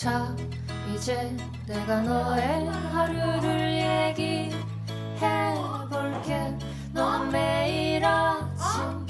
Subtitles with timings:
[0.00, 0.34] 자
[0.94, 4.48] 이제 내가 너의 하루를 얘기해볼게.
[6.94, 9.06] 너는 매일 아침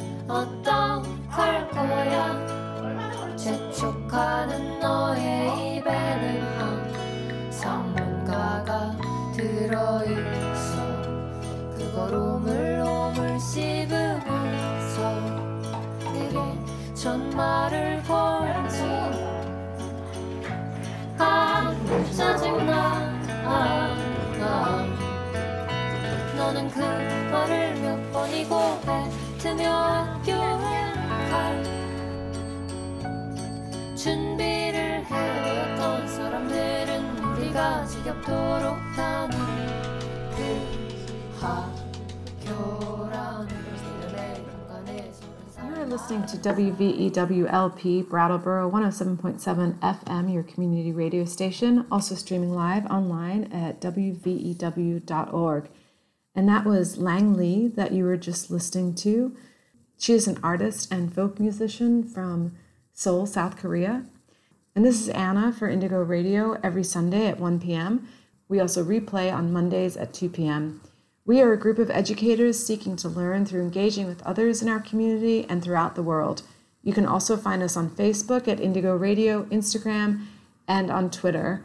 [26.80, 30.95] 너는 그 말을 몇 번이고 뱉으며 학교에
[31.30, 31.63] 갈
[33.95, 39.37] 준비를 해왔던 사람들은 우리가 지겹도록 하는
[40.35, 40.41] 그
[41.38, 43.49] 학교라는
[44.01, 45.27] 이름의 공간에서
[45.59, 46.41] You're listening to E
[47.10, 55.69] WVEWLP Brattleboro 107.7 FM, your community radio station, also streaming live online at WVEW.org.
[56.35, 59.35] And that was Lang Lee that you were just listening to.
[59.98, 62.54] She is an artist and folk musician from
[62.93, 64.06] Seoul, South Korea.
[64.75, 68.07] And this is Anna for Indigo Radio every Sunday at 1 p.m.
[68.47, 70.81] We also replay on Mondays at 2 p.m.
[71.25, 74.79] We are a group of educators seeking to learn through engaging with others in our
[74.79, 76.44] community and throughout the world.
[76.84, 80.25] You can also find us on Facebook at Indigo Radio, Instagram,
[80.68, 81.63] and on Twitter.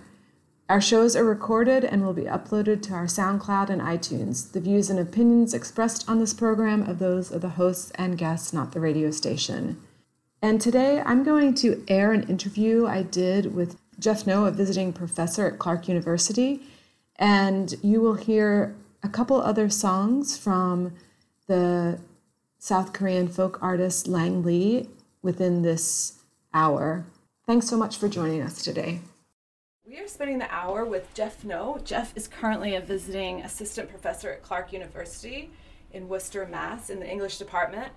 [0.68, 4.50] Our shows are recorded and will be uploaded to our SoundCloud and iTunes.
[4.50, 8.52] The views and opinions expressed on this program are those of the hosts and guests,
[8.52, 9.80] not the radio station.
[10.42, 14.92] And today I'm going to air an interview I did with Jeff Noh, a visiting
[14.92, 16.62] professor at Clark University.
[17.14, 18.74] And you will hear
[19.04, 20.94] a couple other songs from
[21.46, 22.00] the
[22.58, 24.88] South Korean folk artist Lang Lee
[25.22, 26.18] within this
[26.52, 27.06] hour.
[27.46, 29.00] Thanks so much for joining us today.
[29.88, 31.78] We are spending the hour with Jeff Noh.
[31.84, 35.52] Jeff is currently a visiting assistant professor at Clark University
[35.92, 37.92] in Worcester, Mass, in the English department,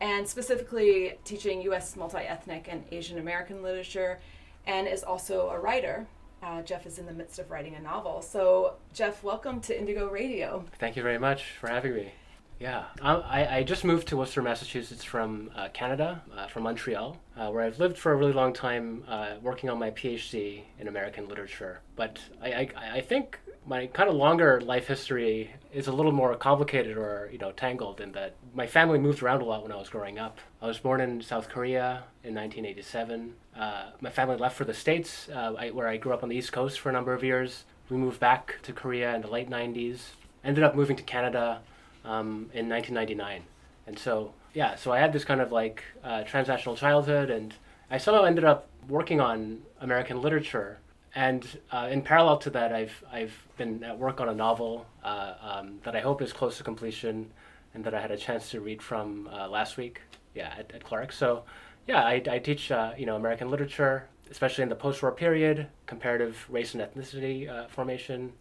[0.00, 1.94] and specifically teaching U.S.
[1.94, 4.18] multi ethnic and Asian American literature,
[4.66, 6.06] and is also a writer.
[6.42, 8.22] Uh, Jeff is in the midst of writing a novel.
[8.22, 10.64] So, Jeff, welcome to Indigo Radio.
[10.78, 12.12] Thank you very much for having me.
[12.58, 17.18] Yeah, I, I- I just moved to Worcester, Massachusetts from uh, Canada, uh, from Montreal,
[17.36, 20.88] uh, where I've lived for a really long time uh, working on my PhD in
[20.88, 21.80] American literature.
[21.96, 26.34] But I, I, I think my kind of longer life history is a little more
[26.36, 29.76] complicated or you know tangled in that my family moved around a lot when I
[29.76, 30.38] was growing up.
[30.62, 33.34] I was born in South Korea in 1987.
[33.58, 36.36] Uh, my family left for the States, uh, I, where I grew up on the
[36.36, 37.64] East Coast for a number of years.
[37.90, 39.98] We moved back to Korea in the late 90s.
[40.42, 41.60] Ended up moving to Canada
[42.06, 43.42] um, in 1999.
[43.86, 47.54] And so, yeah, so I had this kind of like uh, transnational childhood, and
[47.90, 50.78] I somehow ended up working on American literature.
[51.14, 55.34] And uh, in parallel to that, I've, I've been at work on a novel uh,
[55.40, 57.30] um, that I hope is close to completion
[57.74, 60.00] and that I had a chance to read from uh, last week,
[60.34, 61.12] yeah, at, at Clark.
[61.12, 61.44] So,
[61.86, 66.44] yeah, I, I teach, uh, you know, American literature, especially in the post-war period, comparative
[66.48, 68.32] race and ethnicity uh, formation,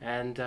[0.00, 0.38] and,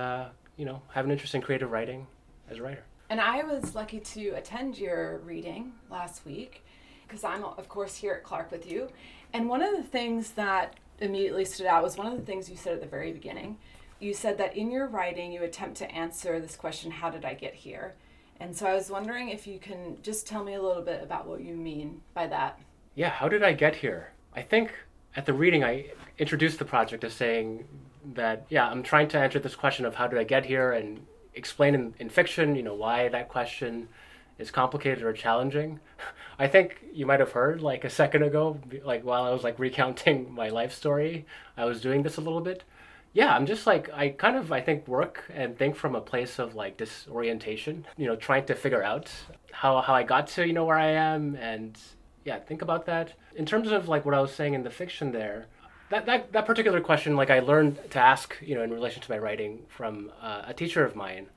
[0.57, 2.05] you know, have an interest in creative writing
[2.49, 2.83] as a writer.
[3.09, 6.63] And I was lucky to attend your reading last week
[7.07, 8.89] because I'm, of course, here at Clark with you.
[9.33, 12.57] And one of the things that immediately stood out was one of the things you
[12.57, 13.57] said at the very beginning.
[13.99, 17.33] You said that in your writing, you attempt to answer this question, How did I
[17.33, 17.95] get here?
[18.39, 21.27] And so I was wondering if you can just tell me a little bit about
[21.27, 22.59] what you mean by that.
[22.93, 24.11] Yeah, how did I get here?
[24.35, 24.73] I think
[25.15, 25.87] at the reading, I
[26.19, 27.67] introduced the project as saying
[28.13, 31.05] that, yeah, I'm trying to answer this question of how did I get here and
[31.37, 33.87] explain in, in fiction, you know, why that question
[34.37, 35.79] is complicated or challenging.
[36.39, 39.59] I think you might have heard like a second ago, like while I was like
[39.67, 41.25] recounting my life story,
[41.55, 42.63] I was doing this a little bit.
[43.13, 46.37] Yeah, I'm just like I kind of I think work and think from a place
[46.37, 49.11] of like disorientation, you know, trying to figure out
[49.51, 51.77] how how I got to, you know, where I am and
[52.25, 53.13] yeah, think about that.
[53.35, 55.47] In terms of like what I was saying in the fiction there,
[55.89, 59.11] that, that, that particular question, like I learned to ask, you know, in relation to
[59.11, 61.27] my writing from uh, a teacher of mine,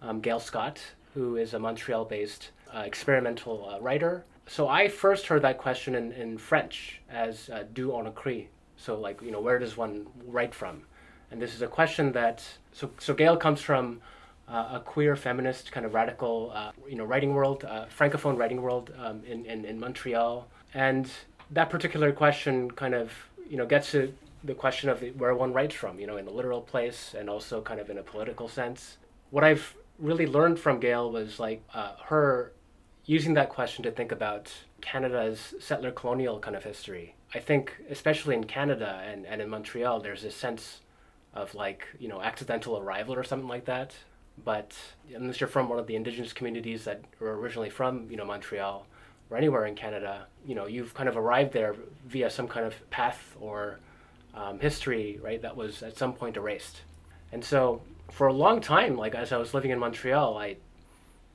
[0.00, 0.80] um, Gail Scott,
[1.14, 4.24] who is a Montreal-based uh, experimental uh, writer.
[4.46, 9.00] So I first heard that question in, in French as uh, "d'où on écrit?" So
[9.00, 10.82] like, you know, where does one write from?
[11.30, 14.00] And this is a question that so so Gail comes from
[14.48, 18.62] uh, a queer feminist kind of radical, uh, you know, writing world, uh, francophone writing
[18.62, 21.10] world um, in, in in Montreal, and
[21.50, 23.10] that particular question kind of
[23.48, 24.12] you know gets to
[24.44, 27.60] the question of where one writes from, you know, in the literal place and also
[27.60, 28.98] kind of in a political sense.
[29.30, 32.52] What I've really learned from Gail was like uh, her
[33.04, 37.14] using that question to think about Canada's settler colonial kind of history.
[37.34, 40.80] I think, especially in Canada and, and in Montreal, there's a sense
[41.34, 43.94] of like, you know, accidental arrival or something like that.
[44.44, 44.76] But
[45.14, 48.86] unless you're from one of the indigenous communities that were originally from, you know, Montreal
[49.30, 51.74] or anywhere in Canada, you know, you've kind of arrived there
[52.06, 53.78] via some kind of path or
[54.34, 56.82] um, history, right, that was at some point erased.
[57.32, 60.56] And so for a long time, like as I was living in Montreal, I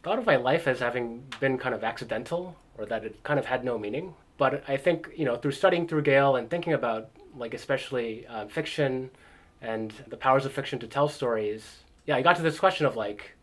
[0.03, 3.45] thought of my life as having been kind of accidental or that it kind of
[3.45, 4.13] had no meaning.
[4.37, 8.47] But I think, you know, through studying through Gail and thinking about, like, especially uh,
[8.47, 9.11] fiction
[9.61, 12.95] and the powers of fiction to tell stories, yeah, I got to this question of,
[12.95, 13.35] like,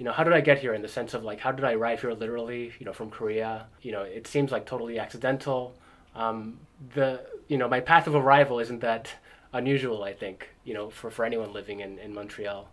[0.00, 1.74] you know, how did I get here in the sense of, like, how did I
[1.74, 3.66] arrive here literally, you know, from Korea?
[3.82, 5.74] You know, it seems like totally accidental.
[6.16, 6.58] Um,
[6.94, 9.10] the, you know, my path of arrival isn't that
[9.52, 12.66] unusual, I think, you know, for, for anyone living in, in Montreal.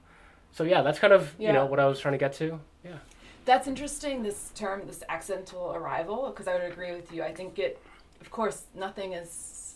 [0.54, 1.48] So, yeah, that's kind of, Yeah.
[1.50, 2.62] you know, what I was trying to get to.
[2.86, 3.00] Yeah.
[3.44, 7.24] That's interesting, this term, this accidental arrival, because I would agree with you.
[7.24, 7.78] I think it,
[8.22, 9.76] of course, nothing is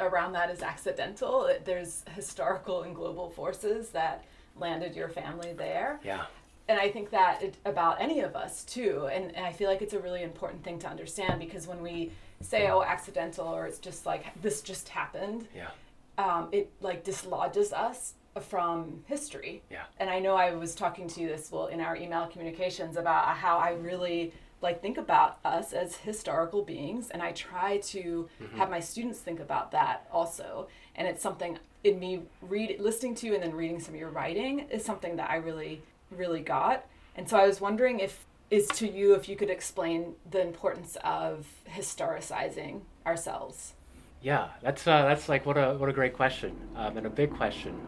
[0.00, 1.46] around that is accidental.
[1.46, 4.24] It, there's historical and global forces that
[4.56, 6.00] landed your family there.
[6.04, 6.24] Yeah.
[6.68, 9.08] And I think that it, about any of us too.
[9.12, 12.12] And, and I feel like it's a really important thing to understand because when we
[12.40, 15.70] say, oh, accidental, or it's just like, this just happened, Yeah.
[16.18, 19.62] um, it like dislodges us from history.
[19.70, 19.84] Yeah.
[19.98, 23.26] And I know I was talking to you this well in our email communications about
[23.36, 28.70] how I really like think about us as historical beings and I try to have
[28.70, 30.68] my students think about that also.
[30.96, 34.10] And it's something in me read listening to you and then reading some of your
[34.10, 35.80] writing is something that I really
[36.10, 36.86] really got.
[37.14, 40.96] And so I was wondering if is to you if you could explain the importance
[41.04, 43.74] of historicizing ourselves.
[44.22, 47.34] Yeah, that's uh, that's like what a what a great question um, and a big
[47.36, 47.78] question.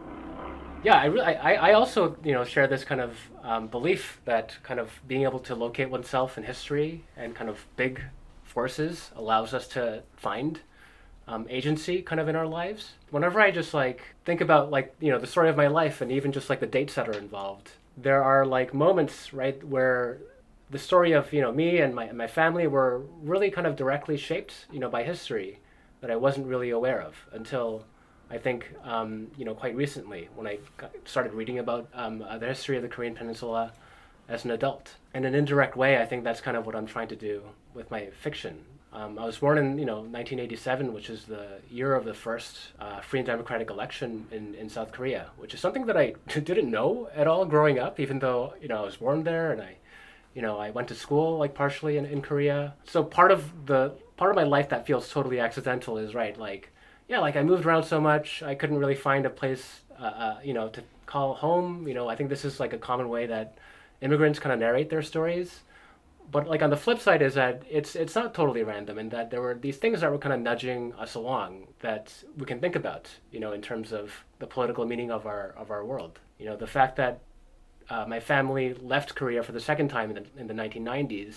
[0.83, 4.57] Yeah, I, really, I I also you know share this kind of um, belief that
[4.63, 8.01] kind of being able to locate oneself in history and kind of big
[8.43, 10.59] forces allows us to find
[11.27, 12.93] um, agency kind of in our lives.
[13.09, 16.11] Whenever I just like think about like you know the story of my life and
[16.11, 20.19] even just like the dates that are involved, there are like moments right where
[20.69, 24.17] the story of you know me and my my family were really kind of directly
[24.17, 25.59] shaped you know by history
[25.99, 27.85] that I wasn't really aware of until
[28.29, 30.59] I think um, you know quite recently when I
[31.05, 33.73] started reading about um, uh, the history of the Korean Peninsula
[34.29, 34.95] as an adult.
[35.13, 37.43] In an indirect way, I think that's kind of what I'm trying to do
[37.73, 38.63] with my fiction.
[38.93, 42.57] Um, I was born in you know 1987, which is the year of the first
[42.79, 46.69] uh, free and democratic election in, in South Korea, which is something that I didn't
[46.69, 49.77] know at all growing up, even though you know I was born there and I
[50.33, 52.73] you know, I went to school like partially in, in Korea.
[52.85, 56.71] So part of the part of my life that feels totally accidental is right, like
[57.07, 60.37] yeah, like I moved around so much, I couldn't really find a place, uh, uh,
[60.43, 61.87] you know, to call home.
[61.87, 63.57] You know, I think this is like a common way that
[63.99, 65.61] immigrants kind of narrate their stories.
[66.31, 69.31] But like on the flip side is that it's it's not totally random, in that
[69.31, 72.75] there were these things that were kind of nudging us along that we can think
[72.75, 76.19] about, you know, in terms of the political meaning of our of our world.
[76.39, 77.21] You know, the fact that
[77.91, 81.35] uh, my family left Korea for the second time in the, in the 1990s.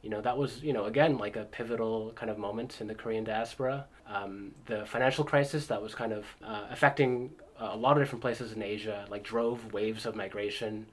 [0.00, 2.94] You know, that was, you know, again, like a pivotal kind of moment in the
[2.94, 3.84] Korean diaspora.
[4.08, 8.52] Um, the financial crisis that was kind of uh, affecting a lot of different places
[8.52, 10.86] in Asia, like drove waves of migration,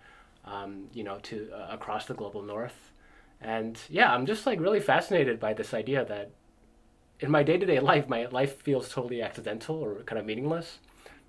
[0.46, 2.89] um, you know, to uh, across the global north.
[3.42, 6.32] And yeah, I'm just like really fascinated by this idea that
[7.20, 10.80] in my day to day life, my life feels totally accidental or kind of meaningless.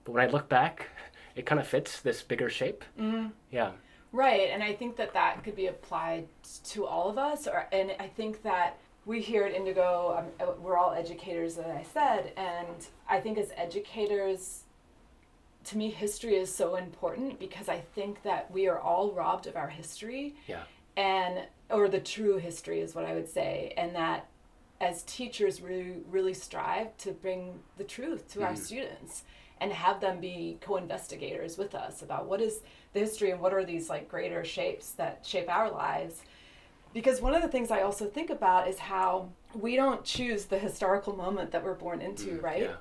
[0.05, 0.89] But when I look back,
[1.37, 2.85] it kind of fits this bigger shape.
[2.99, 3.33] Mm.
[3.51, 3.73] Yeah.
[4.13, 6.27] Right, and I think that that could be applied
[6.65, 7.47] to all of us.
[7.47, 8.77] Or, and I think that
[9.07, 13.53] we here at Indigo, um, we're all educators, as I said, and I think as
[13.57, 14.65] educators,
[15.65, 19.55] to me, history is so important because I think that we are all robbed of
[19.57, 20.63] our history, Yeah.
[20.97, 24.27] and or the true history is what I would say, and that
[24.81, 29.25] as teachers, we really strive to bring the truth to our students
[29.61, 32.61] and have them be co-investigators with us about what is
[32.95, 36.23] the history and what are these like greater shapes that shape our lives.
[36.95, 40.59] Because one of the things i also think about is how we don't choose the
[40.59, 42.63] historical moment that we're born into Mm, right?
[42.63, 42.75] yeah.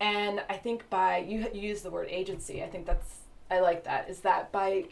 [0.00, 3.18] and i think by you, you use the word agency i think that's
[3.50, 4.84] i like that is that by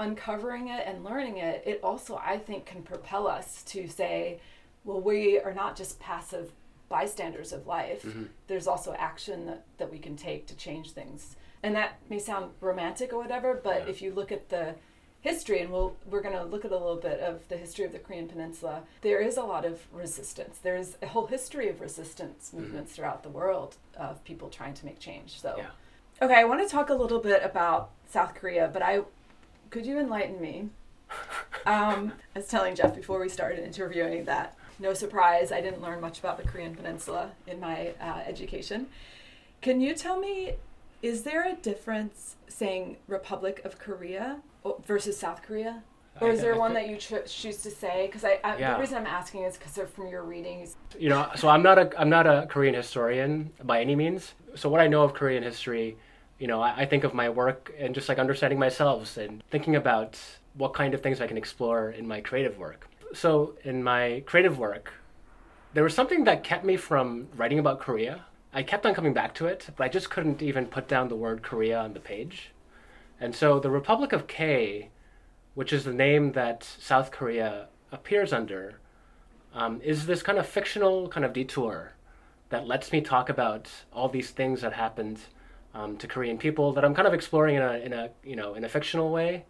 [0.00, 4.40] uncovering it and learning it it also i think can propel us to say
[4.84, 6.52] well we are not just passive
[6.88, 8.24] bystanders of life Mm-hmm.
[8.48, 12.50] there's also action that, that we can take to change things and that may sound
[12.60, 13.90] romantic or whatever but Yeah.
[13.90, 14.74] if you look at the
[15.22, 17.92] history, and we'll we're going to look at a little bit of the history of
[17.92, 18.80] the Korean Peninsula.
[19.02, 20.56] There is a lot of resistance.
[20.62, 24.98] There's a whole history of resistance movements throughout the world of people trying to make
[24.98, 25.38] change.
[25.38, 26.24] So, Yeah.
[26.24, 29.00] okay, I want to talk a little bit about South Korea, but I
[29.70, 30.68] could you enlighten me?
[31.66, 36.00] Um, I was telling Jeff before we started interviewing that no surprise, I didn't learn
[36.00, 38.86] much about the Korean Peninsula in my uh, education.
[39.60, 40.54] Can you tell me,
[41.02, 44.38] is there a difference saying Republic of Korea
[44.86, 45.82] versus South Korea?
[46.20, 48.06] Or is there I one that you cho- choose to say?
[48.06, 48.74] Because I, I Yeah.
[48.74, 50.76] the reason I'm asking is because of from your readings.
[50.98, 54.68] you know so i'm not a i'm not a korean historian by any means so
[54.68, 55.96] what i know of korean history
[56.40, 59.76] you know i, I think of my work and just like understanding myself and thinking
[59.76, 60.18] about
[60.54, 62.88] what kind of things i can explore in my creative work.
[63.12, 64.94] So in my creative work
[65.74, 68.24] there was something that kept me from writing about korea.
[68.52, 71.16] I kept on coming back to it but i just couldn't even put down the
[71.24, 72.50] word korea on the page.
[73.20, 74.90] And so the republic of k
[75.54, 78.80] which is the name that south korea appears under
[79.52, 81.92] um, is this kind of fictional kind of detour
[82.50, 85.20] that lets me talk about all these things that happened
[85.74, 88.54] um, to Korean people that I'm kind of exploring in a, in a you know
[88.54, 89.44] in a fictional way,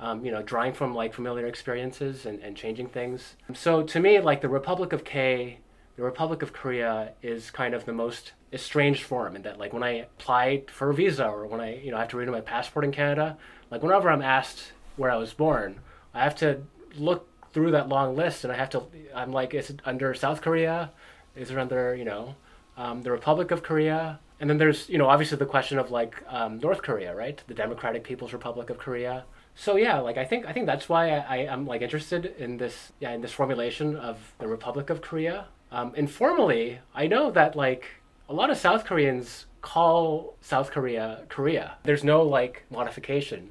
[0.00, 3.34] um, you know, drawing from like familiar experiences and, and changing things.
[3.54, 5.58] So to me, like the Republic of K,
[5.96, 9.82] the Republic of Korea is kind of the most estranged form in that like when
[9.82, 12.40] I apply for a visa or when I you know I have to renew my
[12.40, 13.36] passport in Canada,
[13.70, 15.80] like whenever I'm asked where I was born,
[16.12, 16.62] I have to
[16.96, 20.40] look through that long list and I have to I'm like is it under South
[20.40, 20.90] Korea?
[21.34, 22.36] Is it under you know
[22.76, 24.20] um, the Republic of Korea?
[24.40, 27.42] And then there's you know obviously the question of like um, North Korea, right?
[27.46, 29.24] The Democratic People's Republic of Korea.
[29.54, 32.56] So yeah, like I think I think that's why I, I am like interested in
[32.56, 35.46] this yeah in this formulation of the Republic of Korea.
[35.70, 37.86] Um, informally, I know that like
[38.28, 41.76] a lot of South Koreans call South Korea Korea.
[41.84, 43.50] There's no like modification,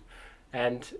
[0.51, 0.93] and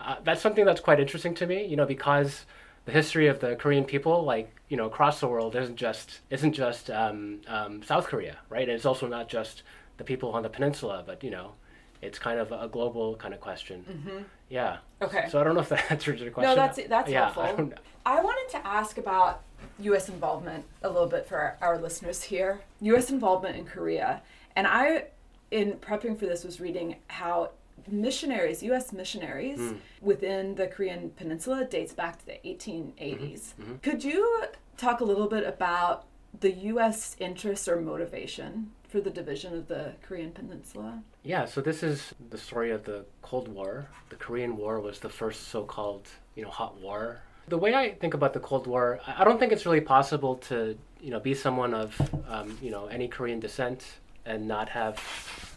[0.00, 1.66] uh, that's something that's quite interesting to me.
[1.66, 2.46] You know because
[2.86, 6.52] the history of the Korean people, like you know, across the world, isn't just isn't
[6.52, 8.62] just um, um, South Korea, right?
[8.62, 9.62] And it's also not just
[9.98, 11.52] the people on the peninsula, but you know,
[12.00, 13.84] it's kind of a global kind of question.
[13.88, 14.22] Mm-hmm.
[14.48, 14.78] Yeah.
[15.02, 15.26] Okay.
[15.30, 16.56] So I don't know if that answers your question.
[16.56, 17.72] No, that's that's yeah, helpful.
[18.06, 19.42] I I wanted to ask about
[19.80, 20.08] U.S.
[20.08, 22.60] involvement a little bit for our, our listeners here.
[22.82, 23.10] U.S.
[23.10, 24.22] involvement in Korea,
[24.54, 25.06] and I,
[25.50, 27.50] in prepping for this, was reading how
[27.88, 28.92] missionaries, U.S.
[28.92, 29.76] missionaries Hmm.
[30.00, 33.54] within the Korean Peninsula dates back to the 1880s.
[33.60, 33.76] Mm-hmm.
[33.82, 34.44] Could you
[34.76, 36.06] talk a little bit about
[36.40, 37.16] the U.S.
[37.18, 41.02] interest or motivation for the division of the Korean Peninsula?
[41.22, 43.88] Yeah, so this is the story of the Cold War.
[44.10, 47.20] The Korean War was the first so-called, you know, hot war.
[47.48, 50.34] The way I think about the Cold War, I I don't think it's really possible
[50.48, 53.84] to, you know, be someone of, um, you know, any Korean descent
[54.24, 55.00] and not have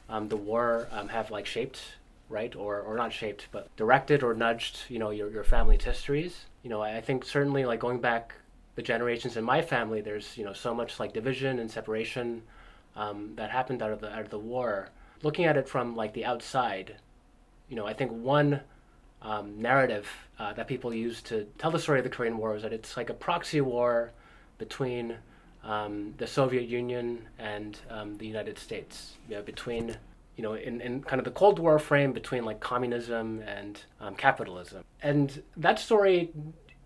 [0.07, 1.79] um, the war um, have like shaped,
[2.29, 6.45] right, or or not shaped, but directed or nudged, you know, your your family's histories.
[6.63, 8.35] You know, I, think certainly like going back
[8.75, 12.43] the generations in my family, there's you know so much like division and separation
[12.95, 14.89] um, that happened out of the out of the war.
[15.23, 16.95] Looking at it from like the outside,
[17.67, 18.61] you know, I think one
[19.21, 20.07] um, narrative
[20.37, 22.95] uh, that people use to tell the story of the Korean War is that it's
[22.95, 24.11] like a proxy war
[24.57, 25.15] between
[25.63, 29.15] um, the Soviet Union and um, the United States.
[29.27, 29.97] You know, between
[30.39, 34.15] you know, in, in kind of the Cold War frame between like communism and um,
[34.15, 36.31] capitalism, and that story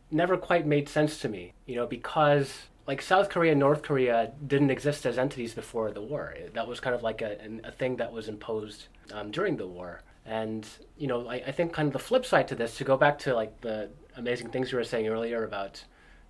[0.10, 1.54] never quite made sense to me.
[1.68, 6.02] You know, because like South Korea and North Korea didn't exist as entities before the
[6.02, 6.34] war.
[6.56, 10.02] That was kind of like a, a thing that was imposed um, during the war.
[10.26, 10.68] And
[10.98, 13.20] you know, I, I think kind of the flip side to this, to go back
[13.20, 15.84] to like the amazing things you were saying earlier about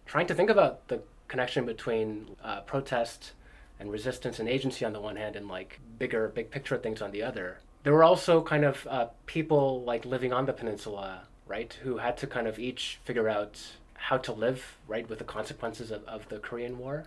[0.05, 3.31] trying to think about the connection between uh, protest
[3.83, 7.11] and resistance and agency on the one hand, and like bigger, big picture things on
[7.11, 7.59] the other.
[7.83, 12.17] There were also kind of uh, people like living on the peninsula, right, who had
[12.17, 13.61] to kind of each figure out
[13.95, 17.03] how to live, right, with the consequences of, of the Korean War.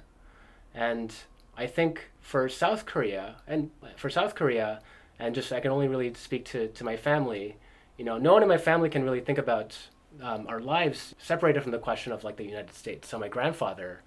[0.75, 1.15] And
[1.57, 4.81] I think for South Korea, and for South Korea,
[5.19, 7.57] and just I can only really speak to, to my family,
[7.97, 9.79] you know, no one in my family can really think about
[10.23, 13.09] um, our lives separated from the question of like the United States.
[13.09, 14.03] So my grandfather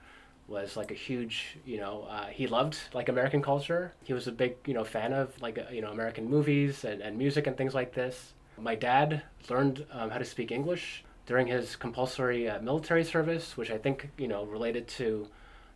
[0.50, 3.94] was like a huge, you know, uh, he loved like American culture.
[4.04, 7.02] He was a big, you know, fan of like, uh, you know, American movies and,
[7.02, 8.34] and music and things like this.
[8.58, 13.72] My dad learned um, how to speak English during his compulsory uh, military service, which
[13.72, 15.28] I think, you know, related to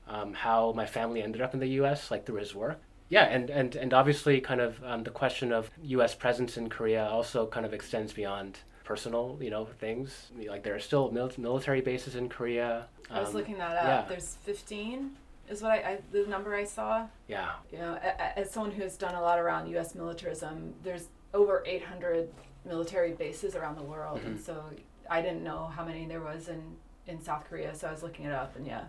[0.08, 2.80] um, how my family ended up in the U.S., like through his work.
[3.10, 6.16] Yeah, and, and, and obviously, kind of um, the question of U.S.
[6.16, 10.32] presence in Korea also kind of extends beyond personal, you know, things.
[10.48, 12.88] Like there are still mil- military bases in Korea.
[13.10, 13.84] I was Um, looking that up.
[13.86, 14.06] yeah.
[14.10, 15.18] There's 15
[15.50, 17.08] is what I, I the number I saw.
[17.28, 19.94] Yeah, You know, as someone who's done a lot around U.S.
[19.96, 22.30] militarism, there's over 800
[22.66, 24.42] military bases around the world, and Mhm.
[24.42, 24.64] so
[25.10, 28.24] I didn't know how many there was in in South Korea, so I was looking
[28.26, 28.86] it up, and yeah,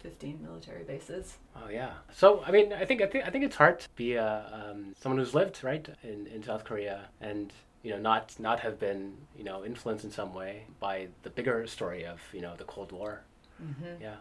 [0.00, 1.36] fifteen military bases.
[1.54, 1.92] Oh yeah.
[2.10, 4.94] So I mean, I think I think I think it's hard to be a, um,
[4.98, 9.16] someone who's lived right in, in South Korea and you know not not have been
[9.36, 12.92] you know influenced in some way by the bigger story of you know the Cold
[12.92, 13.22] War.
[13.62, 14.02] Mm-hmm.
[14.02, 14.16] Yeah.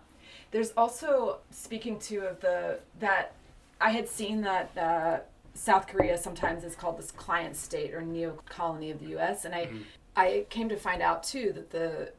[0.52, 3.34] There's also speaking to of the that
[3.82, 5.20] I had seen that uh,
[5.54, 9.46] South Korea sometimes is called this client state or neo colony of the U.S.
[9.46, 9.84] and I Mhm.
[10.16, 12.12] I came to find out too that the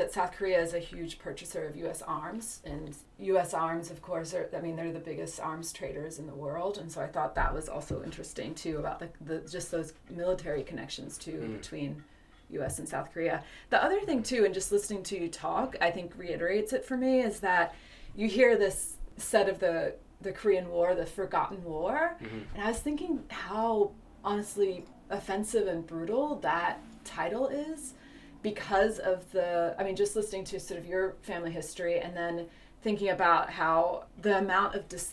[0.00, 2.00] that South Korea is a huge purchaser of U.S.
[2.02, 3.52] arms and U.S.
[3.54, 6.90] arms, of course, are I mean they're the biggest arms traders in the world, and
[6.90, 11.18] so I thought that was also interesting too about the, the just those military connections
[11.18, 11.58] too Mm.
[11.58, 12.04] between
[12.50, 12.78] U.S.
[12.80, 13.44] and South Korea.
[13.68, 16.96] The other thing too, and just listening to you talk, I think reiterates it for
[16.96, 17.74] me is that
[18.16, 22.42] you hear this set of the the Korean War, the forgotten war, Mhm.
[22.54, 23.92] and I was thinking how
[24.24, 27.94] honestly offensive and brutal that title is
[28.42, 32.46] because of the I mean just listening to sort of your family history and then
[32.82, 35.12] thinking about how the amount of dis-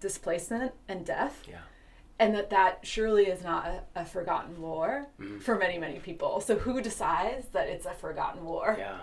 [0.00, 1.60] displacement and death Yeah.
[2.18, 5.40] and that that surely is not a, a forgotten war Mhm.
[5.40, 8.98] for many many people so who decides that it's a forgotten war Yeah.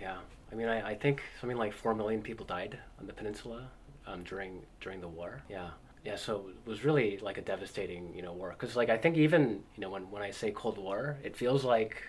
[0.00, 0.18] Yeah.
[0.52, 3.68] I mean, I, I think something like four million people died on the peninsula
[4.06, 5.42] um, during during the war.
[5.48, 5.70] Yeah.
[6.04, 8.50] Yeah, so it was really like a devastating, you know, war.
[8.58, 11.62] Because like I think even you know when, when I say Cold War, it feels
[11.64, 12.02] like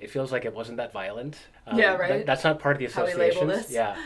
[0.00, 1.36] it feels like it wasn't that violent.
[1.66, 2.26] Um, Yeah, that- right.
[2.26, 3.72] that's not part of the How we label associations.
[3.72, 3.96] Yeah,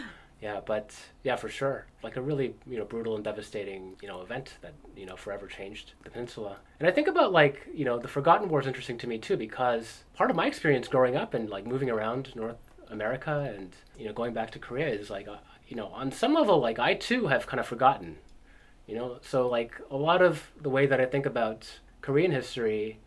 [0.40, 4.20] yeah, but yeah, for sure, like a really you know brutal and devastating you know
[4.22, 6.56] event that you know forever changed the peninsula.
[6.80, 9.37] And I think about like you know the Forgotten War is interesting to me too
[9.37, 12.56] because part of my experience growing up and like moving around North
[12.90, 15.37] America and you know going back to Korea is like uh,
[15.68, 18.16] you know on some level like I too have kind of forgotten
[18.87, 22.99] you know so like a lot of the way that i think about korean history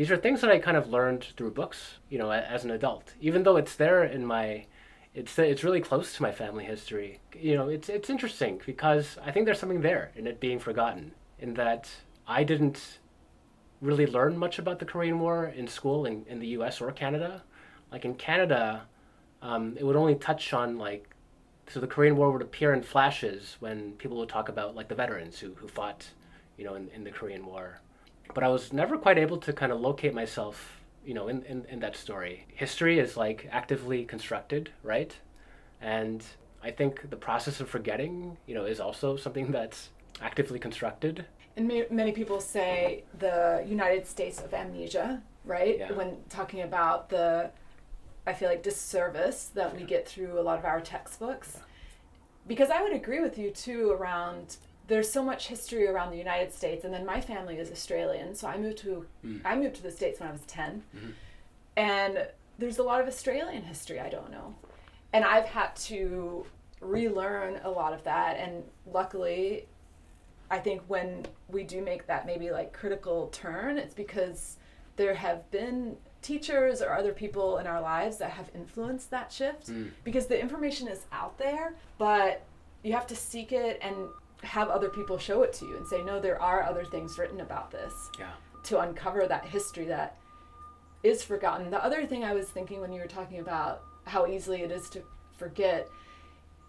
[0.00, 3.12] these are things that i kind of learned through books you know as an adult
[3.20, 4.64] even though it's there in my
[5.12, 9.30] it's it's really close to my family history you know it's it's interesting because i
[9.30, 11.90] think there's something there in it being forgotten in that
[12.26, 12.98] i didn't
[13.82, 17.42] really learn much about the korean war in school in, in the us or canada
[17.92, 18.86] like in canada
[19.42, 21.14] um, it would only touch on like
[21.68, 24.96] so the Korean War would appear in flashes when people would talk about like the
[24.96, 26.04] veterans who, who fought,
[26.58, 27.80] you know, in, in the Korean War.
[28.34, 31.64] But I was never quite able to kind of locate myself, you know, in, in,
[31.66, 32.46] in that story.
[32.54, 35.16] History is like actively constructed, right?
[35.80, 36.22] And
[36.62, 39.90] I think the process of forgetting, you know, is also something that's
[40.20, 41.24] actively constructed.
[41.56, 45.92] and ma- many people say the united states of amnesia right Yeah.
[45.98, 47.50] when talking about the
[48.26, 51.58] i feel like disservice that we get through a lot of our textbooks
[52.46, 54.46] because i would agree with you too around
[54.90, 58.46] there's so much history around the united states and then my family is australian so
[58.48, 59.40] i moved to Mm.
[59.44, 61.12] i moved to the states when i was 10 Mhm.
[61.76, 64.54] and there's a lot of australian history i don't know
[65.12, 66.44] and i've had to
[66.80, 69.66] relearn a lot of that and luckily
[70.52, 74.56] I think when we do make that maybe like critical turn, it's because
[74.96, 79.68] there have been teachers or other people in our lives that have influenced that shift
[79.70, 79.92] Mm.
[80.02, 82.42] because the information is out there, but
[82.82, 83.96] you have to seek it and
[84.42, 87.40] have other people show it to you and say, no, there are other things written
[87.40, 88.30] about this Yeah.
[88.64, 90.16] to uncover that history that
[91.02, 91.70] is forgotten.
[91.70, 94.88] The other thing I was thinking when you were talking about how easily it is
[94.90, 95.02] to
[95.36, 95.88] forget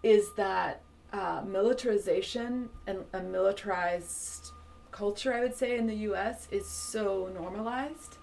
[0.03, 0.81] is that
[1.13, 4.51] uh, militarization and a militarized
[4.91, 8.17] culture, I would say, in the US is so normalized.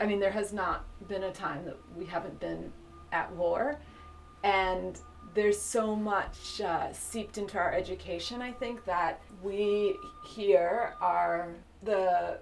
[0.00, 2.72] I mean, there has not been a time that we haven't been
[3.12, 3.78] at war.
[4.44, 4.98] And
[5.36, 9.94] there's so much uh, seeped into our education, I think, that we
[10.26, 11.50] here are
[11.82, 12.38] the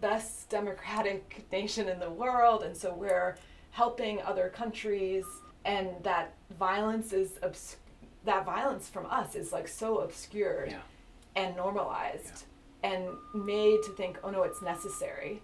[0.00, 2.62] best democratic nation in the world.
[2.64, 3.36] And so we're
[3.70, 5.24] helping other countries.
[5.64, 7.76] And that violence is obs-
[8.24, 10.80] that violence from us is like so obscured Yeah.
[11.36, 12.44] and normalized
[12.82, 15.40] and made to think, oh no, it's necessary.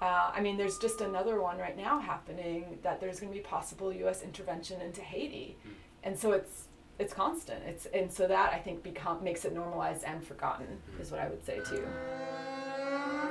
[0.00, 3.42] Uh, I mean, there's just another one right now happening that there's going to be
[3.44, 4.22] possible U.S.
[4.22, 5.56] intervention into Haiti,
[6.06, 7.60] and so it's it's constant.
[7.66, 11.28] It's and so that I think become makes it normalized and forgotten is what I
[11.28, 11.84] would say too.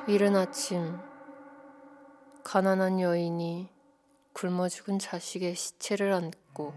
[0.08, 1.00] 이른 아침
[2.44, 3.70] 가난한 여인이
[4.34, 6.74] 굶어 죽은 자식의 시체를 안고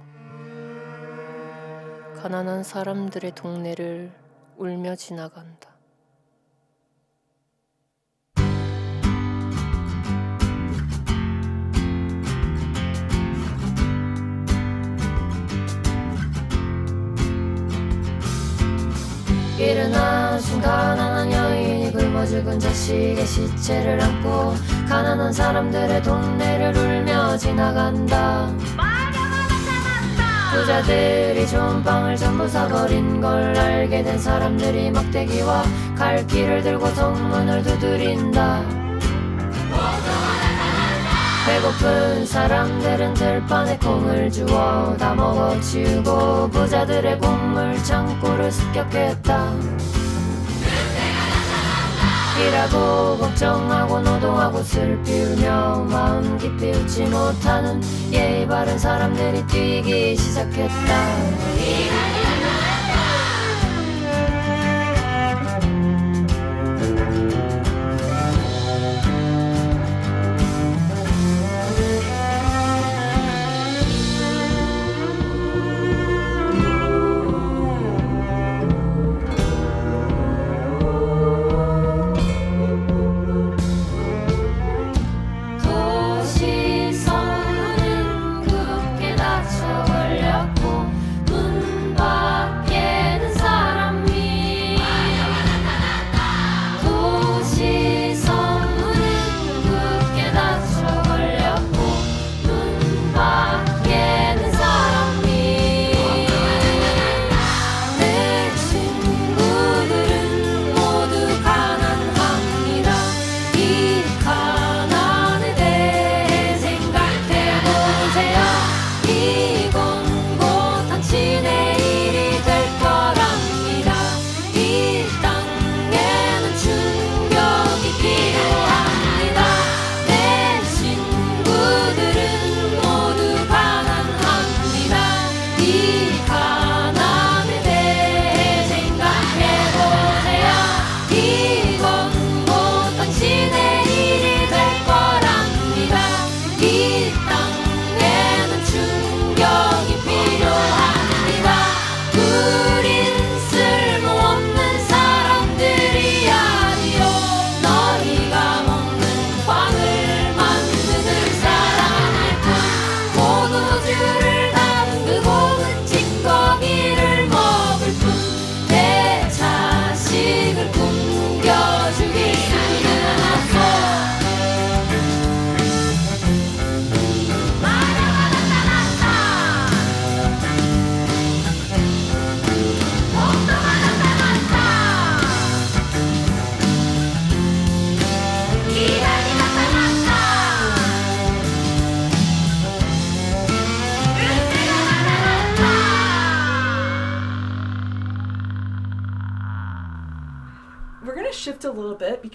[2.22, 4.12] 가난한 사람들의 동네를
[4.56, 5.77] 울며 지나간다.
[19.59, 24.55] 이른 무너진 가난한 여인이 굶어 죽은 자식의 시체를 안고
[24.88, 28.53] 가난한 사람들의 동네를 울며 지나간다.
[30.53, 35.64] 부자들이 좋은 빵을 전부 사버린 걸 알게 된 사람들이 막대기와
[35.97, 38.62] 갈 길을 들고 성문을 두드린다
[41.48, 49.54] 배고픈 사람들은 들판에 콩을 주워 다 먹어치우고 부자들의 곡물 창고를 습격했다.
[52.38, 57.82] 일하고 걱정하고 노동하고 슬피 울며 마음 깊이 웃지 못하는
[58.12, 62.17] 예의 바른 사람들이 뛰기 시작했다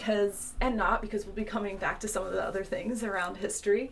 [0.06, 3.38] because, and not because we'll be coming back to some of the other things around
[3.38, 3.92] history.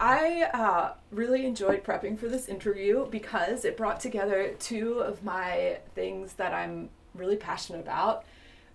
[0.00, 5.78] I uh, really enjoyed prepping for this interview because it brought together two of my
[5.94, 8.24] things that I'm really passionate about.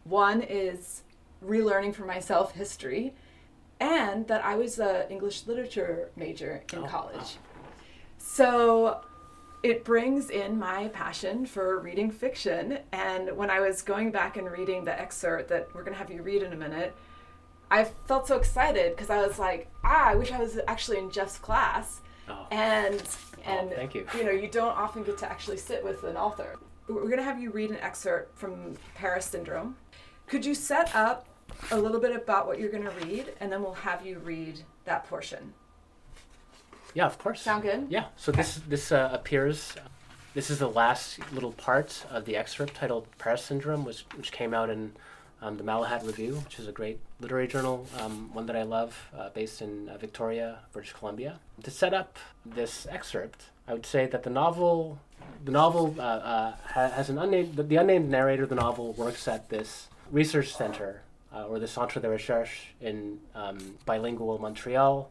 [0.06, 1.04] One is
[1.46, 3.14] relearning for myself history,
[3.80, 7.16] and that I was an English literature major in Oh, college.
[7.16, 7.68] wow.
[8.18, 9.02] So
[9.64, 12.80] it brings in my passion for reading fiction.
[12.92, 16.12] And when I was going back and reading the excerpt that we're going to have
[16.12, 16.96] you read in a minute,
[17.70, 21.12] I felt so excited because I was like, ah, I wish I was actually in
[21.12, 22.02] Jeff's class.
[22.28, 22.48] Oh.
[22.52, 23.04] And
[23.46, 24.06] and thank you.
[24.18, 26.58] you know, you don't often get to actually sit with an author.
[26.88, 29.76] We're going to have you read an excerpt from Paris Syndrome.
[30.28, 31.28] Could you set up
[31.72, 34.60] a little bit about what you're going to read and then we'll have you read
[34.86, 35.54] that portion?
[36.94, 37.42] Yeah, of course.
[37.42, 37.88] Sound good?
[37.90, 38.06] Yeah.
[38.18, 39.76] So this this uh, appears.
[40.34, 44.54] This is the last little part of the excerpt titled Paris Syndrome, which which came
[44.54, 44.94] out in
[45.42, 49.10] um, the Malahat Review, which is a great literary journal, um, one that I love,
[49.18, 51.40] uh, based in uh, Victoria, British Columbia.
[51.64, 55.00] To set up this excerpt, I would say that the novel,
[55.44, 59.28] the novel uh, uh, has an unnamed, the, the unnamed narrator of the novel works
[59.28, 61.02] at this research center,
[61.34, 65.10] uh, or the Centre de Recherche in um, bilingual Montreal,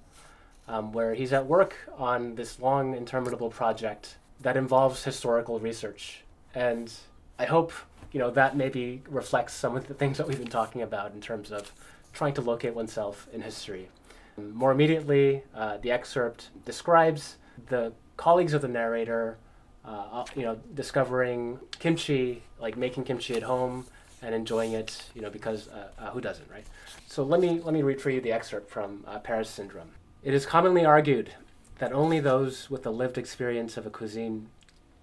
[0.69, 6.23] um, where he's at work on this long, interminable project that involves historical research.
[6.55, 6.93] And
[7.39, 7.73] I hope
[8.13, 11.21] you know that maybe reflects some of the things that we've been talking about in
[11.21, 11.73] terms of
[12.13, 13.89] trying to locate oneself in history.
[14.37, 17.37] More immediately, uh, the excerpt describes
[17.69, 19.37] the colleagues of the narrator,
[19.85, 23.87] uh, you know, discovering kimchi, like making kimchi at home
[24.23, 26.67] and enjoying it, you know, because uh, uh, who doesn't, right?
[27.07, 29.91] So let me let me read for you the excerpt from uh, Paris Syndrome.
[30.23, 31.35] It is commonly argued
[31.79, 34.49] that only those with the lived experience of a cuisine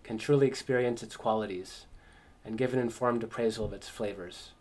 [0.03, 1.85] can truly experience its qualities.
[2.47, 4.51] and give an informed appraisal of its flavors.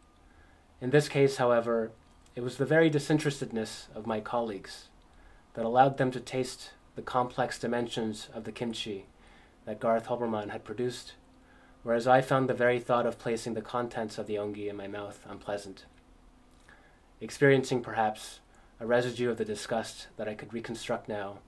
[0.81, 1.92] In this case, however,
[2.35, 4.88] it was the very disinterestedness of my colleagues
[5.55, 9.07] that allowed them to taste the complex dimensions of the kimchi
[9.66, 11.14] that Garth Hoberman had produced,
[11.85, 14.88] whereas I found the very thought of placing the contents of the ongi in my
[14.88, 15.85] mouth unpleasant.
[17.21, 18.40] Experiencing, perhaps,
[18.79, 21.39] a residue of the disgust that I could reconstruct now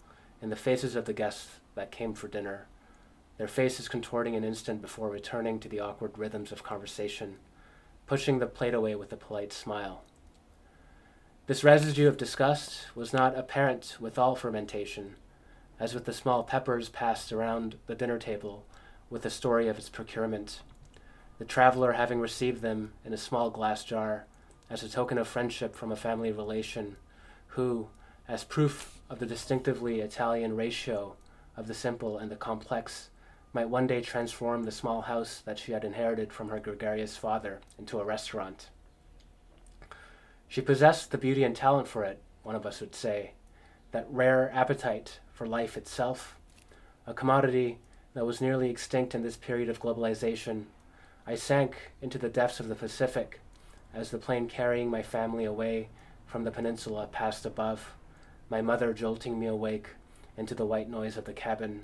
[0.41, 2.67] in the faces of the guests that came for dinner,
[3.37, 7.37] their faces contorting an instant before returning to the awkward rhythms of conversation,
[8.07, 10.05] pushing the plate away with a polite smile.
[11.47, 15.17] This residue of disgust was not apparent with all fermentation,
[15.79, 18.64] as with the small peppers passed around the dinner table
[19.11, 20.61] with the story of its procurement,
[21.38, 24.25] the traveler having received them in a small glass jar
[24.71, 26.97] as a token of friendship from a family relation
[27.49, 27.89] who,
[28.27, 31.17] as proof of the distinctively Italian ratio
[31.57, 33.11] of the simple and the complex,
[33.53, 37.61] might one day transform the small house that she had inherited from her gregarious father
[37.79, 38.69] into a restaurant.
[40.47, 43.33] She possessed the beauty and talent for it, one of us would say,
[43.93, 46.37] that rare appetite for life itself,
[47.07, 47.79] a commodity
[48.15, 50.65] that was nearly extinct in this period of globalization.
[51.27, 53.41] I sank into the depths of the Pacific
[53.95, 55.89] as the plane carrying my family away
[56.29, 57.95] from the peninsula passed above,
[58.51, 59.88] my mother jolting me awake
[60.37, 61.83] into the white noise of the cabin,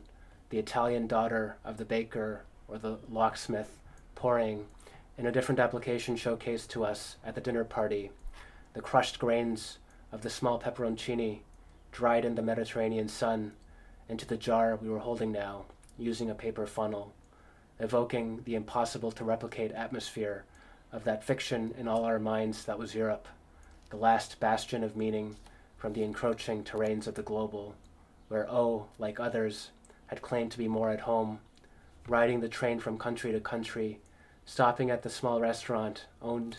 [0.50, 3.80] the Italian daughter of the baker or the locksmith
[4.14, 4.66] pouring,
[5.16, 8.10] in a different application showcased to us at the dinner party,
[8.74, 9.78] the crushed grains
[10.12, 11.40] of the small pepperoncini
[11.90, 13.52] dried in the Mediterranean sun
[14.10, 15.64] into the jar we were holding now,
[15.96, 17.14] using a paper funnel,
[17.80, 20.44] evoking the impossible to replicate atmosphere
[20.92, 23.26] of that fiction in all our minds that was Europe
[23.94, 25.36] the last bastion of meaning
[25.76, 27.76] from the encroaching terrains of the global,
[28.26, 29.70] where O, like others,
[30.08, 31.38] had claimed to be more at home,
[32.08, 34.00] riding the train from country to country,
[34.44, 36.56] stopping at the small restaurant owned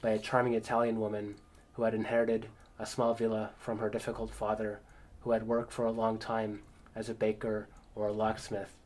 [0.00, 1.34] by a charming Italian woman
[1.72, 2.46] who had inherited
[2.78, 4.78] a small villa from her difficult father,
[5.22, 6.62] who had worked for a long time
[6.94, 8.76] as a baker or a locksmith.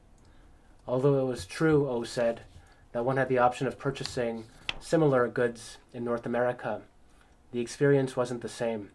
[0.89, 2.41] Although it was true, O said,
[2.93, 4.45] that one had the option of purchasing
[4.81, 6.81] similar goods in North America,
[7.53, 8.91] the experience wasn't the same.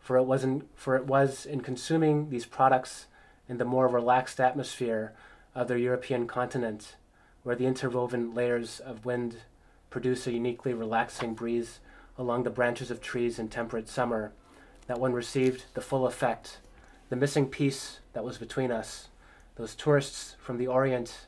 [0.00, 3.06] For it, wasn't, for it was in consuming these products
[3.48, 5.12] in the more relaxed atmosphere
[5.54, 6.96] of the European continent,
[7.42, 9.36] where the interwoven layers of wind
[9.90, 11.80] produce a uniquely relaxing breeze
[12.18, 14.32] along the branches of trees in temperate summer,
[14.86, 16.58] that one received the full effect,
[17.08, 19.08] the missing piece that was between us,
[19.56, 21.26] those tourists from the Orient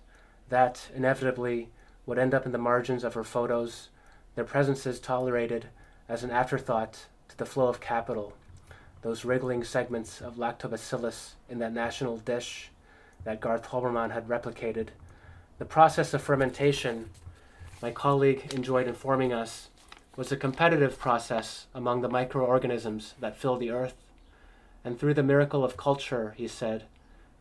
[0.49, 1.69] that inevitably
[2.07, 3.89] would end up in the margins of her photos,
[4.35, 5.69] their presences tolerated
[6.09, 8.35] as an afterthought to the flow of capital,
[9.03, 12.71] those wriggling segments of lactobacillus in that national dish
[13.25, 14.89] that Garth Hoberman had replicated.
[15.59, 17.11] The process of fermentation,
[17.81, 19.69] my colleague enjoyed informing us,
[20.17, 23.95] was a competitive process among the microorganisms that fill the earth.
[24.85, 26.85] And through the miracle of culture, he said,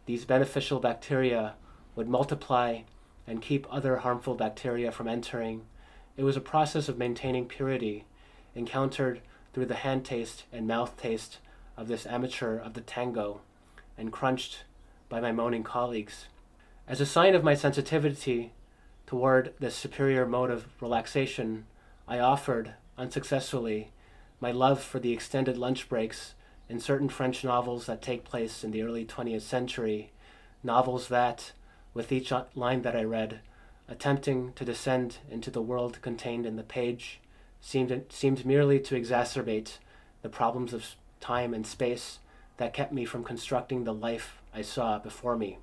[0.06, 1.56] these beneficial bacteria
[1.96, 2.82] would multiply
[3.28, 5.64] and keep other harmful bacteria from entering.
[6.18, 8.06] It was a process of maintaining purity
[8.56, 9.22] encountered
[9.54, 11.40] through the hand taste and mouth taste
[11.78, 13.42] of this amateur of the tango,
[13.98, 14.64] and crunched
[15.10, 16.28] by my moaning colleagues.
[16.88, 18.52] As a sign of my sensitivity
[19.08, 21.66] toward this superior mode of relaxation,
[22.08, 23.92] I offered, unsuccessfully,
[24.40, 26.34] my love for the extended lunch breaks
[26.68, 30.12] in certain French novels that take place in the early 20th century,
[30.64, 31.54] novels that,
[31.94, 33.40] with each line that I read,
[33.88, 37.21] attempting to descend into the world contained in the page,
[37.62, 39.78] seemed, seemed merely to exacerbate
[40.24, 42.20] the problems of time and space
[42.58, 45.60] that kept me from constructing the life I saw before me.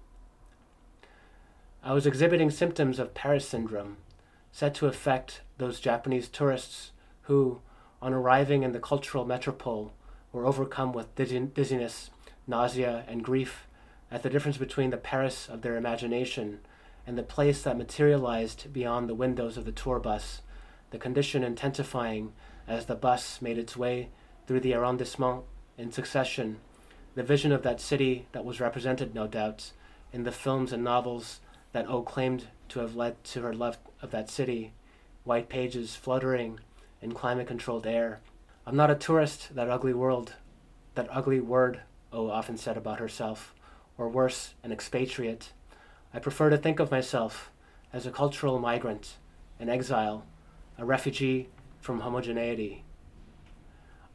[1.83, 3.99] I was exhibiting symptoms of Paris syndrome,
[4.53, 7.61] set to affect those Japanese tourists who,
[8.01, 9.93] on arriving in the cultural metropole,
[10.33, 12.11] were overcome with dizziness,
[12.47, 13.67] nausea, and grief
[14.11, 16.61] at the difference between the Paris of their imagination
[17.07, 20.43] and the place that materialized beyond the windows of the tour bus
[20.91, 22.33] the condition intensifying
[22.67, 24.09] as the bus made its way
[24.47, 25.43] through the arrondissement
[25.77, 26.59] in succession,
[27.15, 29.73] the vision of that city that was represented, no doubt,
[30.13, 31.41] in the films and novels
[31.73, 34.73] that O claimed to have led to her love of that city,
[35.25, 36.61] white pages fluttering
[37.03, 38.21] in climate controlled air.
[38.67, 40.35] I'm not a tourist, that ugly world,
[40.95, 41.81] that ugly word
[42.13, 43.55] O often said about herself,
[43.97, 45.53] or worse, an expatriate.
[46.13, 47.51] I prefer to think of myself
[47.93, 49.17] as a cultural migrant,
[49.61, 50.25] an exile,
[50.79, 51.49] a refugee
[51.81, 52.85] from homogeneity.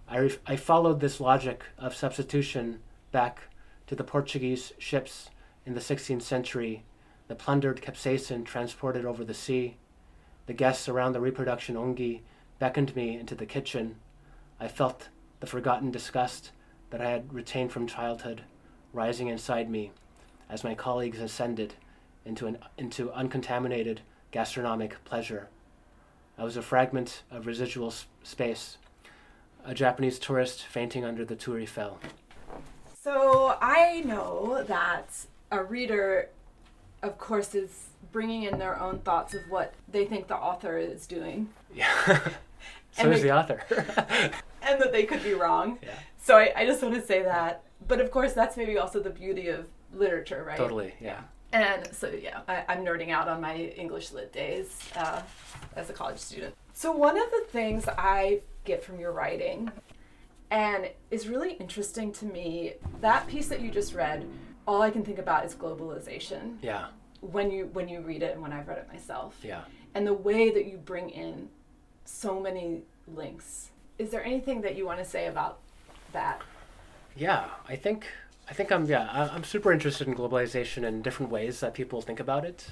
[0.08, 2.80] I, ref- I followed this logic of substitution
[3.12, 3.42] back
[3.88, 5.30] to the Portuguese ships
[5.66, 6.84] in the 16th century,
[7.28, 9.78] the plundered capsaicin transported over the sea.
[10.46, 12.22] The guests around the reproduction ongi
[12.60, 13.96] beckoned me into the kitchen.
[14.60, 16.52] I felt the forgotten disgust
[16.90, 18.44] that I had retained from childhood
[18.94, 19.92] rising inside me
[20.50, 21.74] as my colleagues ascended
[22.26, 25.50] into, an, into uncontaminated gastronomic pleasure.
[26.38, 28.78] I was a fragment of residual s- space,
[29.66, 32.00] a Japanese tourist fainting under the Tour Eiffel.
[33.02, 36.30] So I know that a reader,
[37.02, 41.06] of course, is bringing in their own thoughts of what they think the author is
[41.08, 41.90] doing, Yeah.
[42.92, 43.64] so is they- the author.
[44.62, 45.80] and that they could be wrong.
[45.84, 45.90] yeah.
[46.18, 47.64] So I, I just want to say that.
[47.88, 50.56] But of course, that's maybe also the beauty of literature, right?
[50.58, 51.20] Totally, yeah.
[51.54, 55.22] And so, yeah, I, I'm nerding out on my English lit days uh,
[55.76, 56.56] as a college student.
[56.74, 59.72] So, one of the things I get from your writing
[60.50, 64.28] and is really interesting to me, that piece that you just read,
[64.68, 66.88] all I can think about is globalization Yeah.
[67.22, 69.38] when you when you read it and when I've read it myself.
[69.44, 69.62] Yeah.
[69.94, 71.50] And the way that you bring in
[72.06, 73.70] so many links.
[74.00, 75.60] Is there anything that you want to say about
[76.14, 76.42] that?
[77.16, 78.08] Yeah, I think
[78.50, 82.20] I think I'm yeah I'm super interested in globalization and different ways that people think
[82.20, 82.68] about it,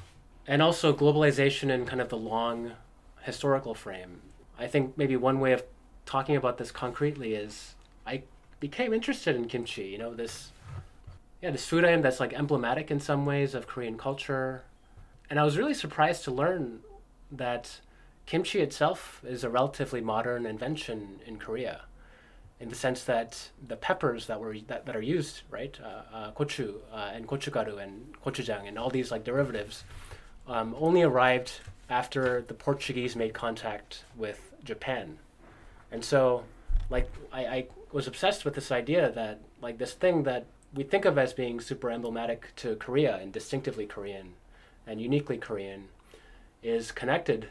[0.45, 2.73] and also globalization in kind of the long
[3.21, 4.21] historical frame.
[4.59, 5.63] I think maybe one way of
[6.05, 8.23] talking about this concretely is I
[8.59, 9.85] became interested in kimchi.
[9.85, 10.51] You know this
[11.41, 14.63] yeah this food item that's like emblematic in some ways of Korean culture,
[15.29, 16.81] and I was really surprised to learn
[17.31, 17.79] that
[18.25, 21.81] kimchi itself is a relatively modern invention in Korea
[22.61, 26.31] in the sense that the peppers that were that, that are used, right, uh, uh,
[26.33, 29.83] gochu uh, and gochugaru and gochujang and all these like derivatives,
[30.47, 31.53] um, only arrived
[31.89, 35.17] after the Portuguese made contact with Japan,
[35.91, 36.43] and so
[36.89, 41.05] like I, I was obsessed with this idea that like this thing that we think
[41.05, 44.33] of as being super emblematic to Korea and distinctively Korean,
[44.85, 45.87] and uniquely Korean,
[46.61, 47.49] is connected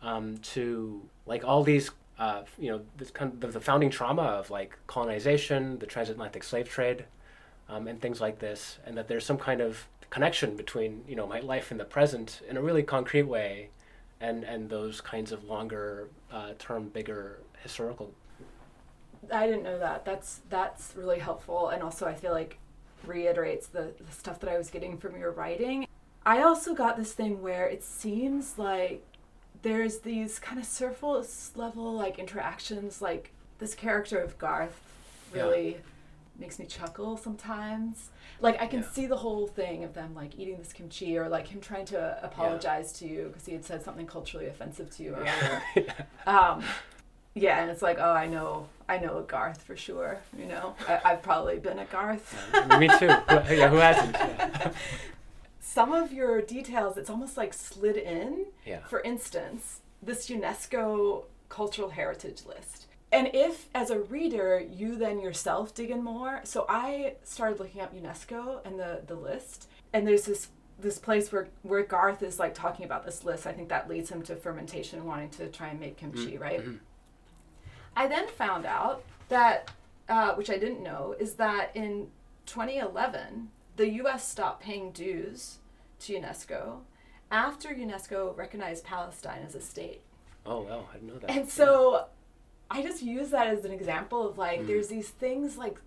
[0.00, 1.90] um, to like all these
[2.22, 6.68] uh, you know, this kind of the, founding trauma of like colonization, the transatlantic slave
[6.68, 7.04] trade,
[7.68, 11.26] um, and things like this, and that there's some kind of connection between you know
[11.26, 13.70] my life in the present in a really concrete way,
[14.20, 18.14] and and those kinds of longer uh, term, bigger historical.
[19.32, 20.04] I didn't know that.
[20.04, 22.58] That's that's really helpful, and also I feel like
[23.04, 25.88] reiterates the, the stuff that I was getting from your writing.
[26.24, 29.04] I also got this thing where it seems like
[29.62, 33.00] there's these kind of surface level like interactions.
[33.00, 34.80] Like this character of Garth
[35.32, 35.78] really
[36.38, 38.10] makes me chuckle sometimes.
[38.40, 38.88] Like I can Yeah.
[38.88, 42.18] see the whole thing of them like eating this kimchi or like him trying to
[42.22, 45.62] apologize to you because he had said something culturally offensive to you earlier.
[46.26, 46.62] um,
[47.34, 50.18] yeah, and it's like, oh, I know, I know a Garth for sure.
[50.36, 52.36] You know, I, I've probably been a Garth.
[52.78, 53.08] Me too.
[53.08, 54.16] Who, yeah, who hasn't?
[55.72, 58.44] Some of your details, it's almost like slid in.
[58.66, 58.80] yeah.
[58.88, 62.88] For instance, this UNESCO cultural heritage list.
[63.10, 67.80] And if, as a reader, you then yourself dig in more, so I started looking
[67.80, 72.38] up UNESCO and the, the list, and there's this this place where where Garth is
[72.38, 73.46] like talking about this list.
[73.46, 76.62] I think that leads him to fermentation wanting to try and make kimchi, right?
[77.96, 79.70] I then found out that,
[80.08, 82.08] uh, which I didn't know, is that in
[82.44, 84.28] 2011 the U.S.
[84.28, 85.58] stopped paying dues
[86.02, 86.78] to UNESCO
[87.30, 90.02] after UNESCO recognized Palestine as a state.
[90.44, 91.30] Oh well, I didn't know that.
[91.30, 92.06] And so
[92.70, 94.66] I just use that as an example of like, Mm.
[94.66, 95.78] there's these things like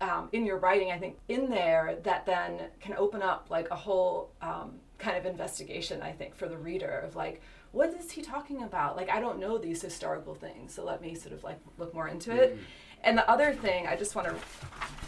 [0.00, 3.74] um, in your writing, I think, in there that then can open up like a
[3.76, 7.40] whole um, kind of investigation, I think, for the reader of like,
[7.72, 8.94] what is he talking about?
[8.96, 12.06] Like, I don't know these historical things, so let me sort of like look more
[12.08, 12.56] into it.
[12.56, 12.60] Mm.
[13.04, 14.34] And the other thing, I just want to,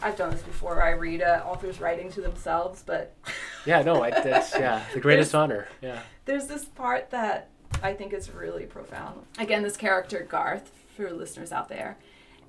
[0.02, 3.14] I've done this before, I read uh, authors writing to themselves, but
[3.66, 5.66] Yeah, no, I, that's yeah the greatest honor.
[5.82, 6.00] Yeah.
[6.24, 7.48] there's this part that
[7.82, 9.22] I think is really profound.
[9.38, 11.98] Again, this character, Garth, for listeners out there.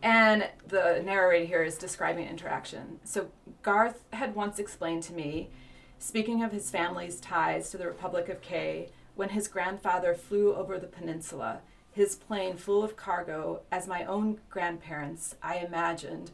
[0.03, 2.99] And the narrator here is describing interaction.
[3.03, 3.29] So,
[3.63, 5.49] Garth had once explained to me,
[5.97, 10.77] speaking of his family's ties to the Republic of K, when his grandfather flew over
[10.77, 11.61] the peninsula,
[11.97, 16.29] his plane full of cargo, as my own grandparents, I imagined,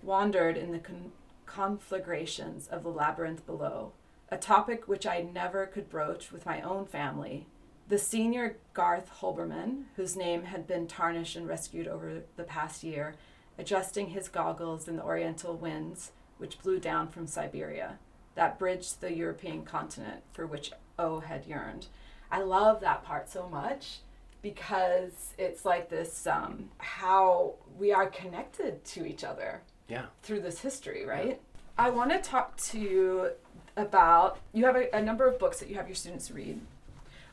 [0.00, 1.10] wandered in the con-
[1.44, 3.92] conflagrations of the labyrinth below
[4.30, 7.46] a topic which I never could broach with my own family.
[7.88, 13.16] The senior Garth Holberman, whose name had been tarnished and rescued over the past year,
[13.58, 17.98] adjusting his goggles in the oriental winds which blew down from Siberia,
[18.36, 21.88] that bridged the European continent for which O had yearned.
[22.30, 24.00] I love that part so much
[24.42, 30.06] because it's like this um, how we are connected to each other Yeah.
[30.22, 31.40] through this history, right?
[31.76, 33.30] I want to talk to you
[33.76, 36.60] about you have a, a number of books that you have your students read.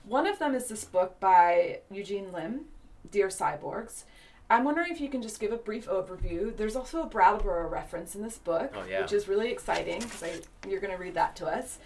[0.06, 2.66] One of them is this book by Eugene Lim,
[3.10, 4.04] Dear Cyborgs.
[4.48, 6.56] I'm wondering if you can just give a brief overview.
[6.56, 9.02] There's also a Brattleboro reference in this book, Oh, yeah.
[9.02, 11.80] which is really exciting because you're going to read that to us.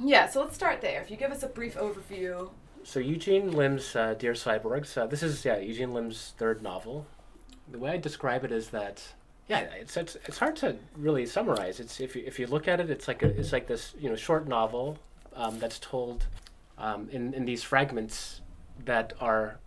[0.00, 1.00] Yeah, so let's start there.
[1.02, 2.50] If you give us a brief overview.
[2.82, 4.96] So Eugene Lim's uh, Dear Cyborgs.
[4.96, 7.06] Uh, this is yeah Eugene Lim's third novel.
[7.70, 9.02] The way I describe it is that
[9.48, 11.80] yeah it's it's, it's hard to really summarize.
[11.80, 14.08] It's if you, if you look at it, it's like a, it's like this you
[14.08, 14.98] know short novel
[15.34, 16.26] um, that's told
[16.78, 18.40] um, in in these fragments
[18.84, 19.58] that are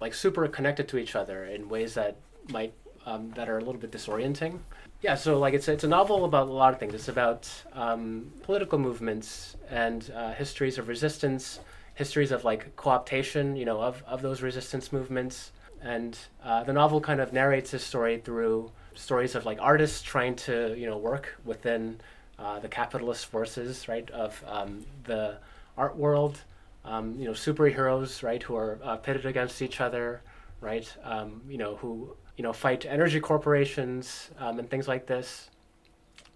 [0.00, 2.16] like super connected to each other in ways that
[2.50, 2.72] might
[3.06, 4.60] um, that are a little bit disorienting.
[5.02, 6.94] Yeah, so like it's it's a novel about a lot of things.
[6.94, 11.60] It's about um, political movements and uh, histories of resistance,
[12.00, 15.52] histories of like co-optation, you know, of, of those resistance movements.
[15.82, 20.34] And uh, the novel kind of narrates this story through stories of like artists trying
[20.46, 22.00] to you know work within
[22.38, 25.36] uh, the capitalist forces, right, of um, the
[25.76, 26.36] art world.
[26.84, 30.22] Um, you know, superheroes, right, who are uh, pitted against each other,
[30.62, 30.86] right?
[31.04, 35.50] Um, you know, who you know fight energy corporations um, and things like this.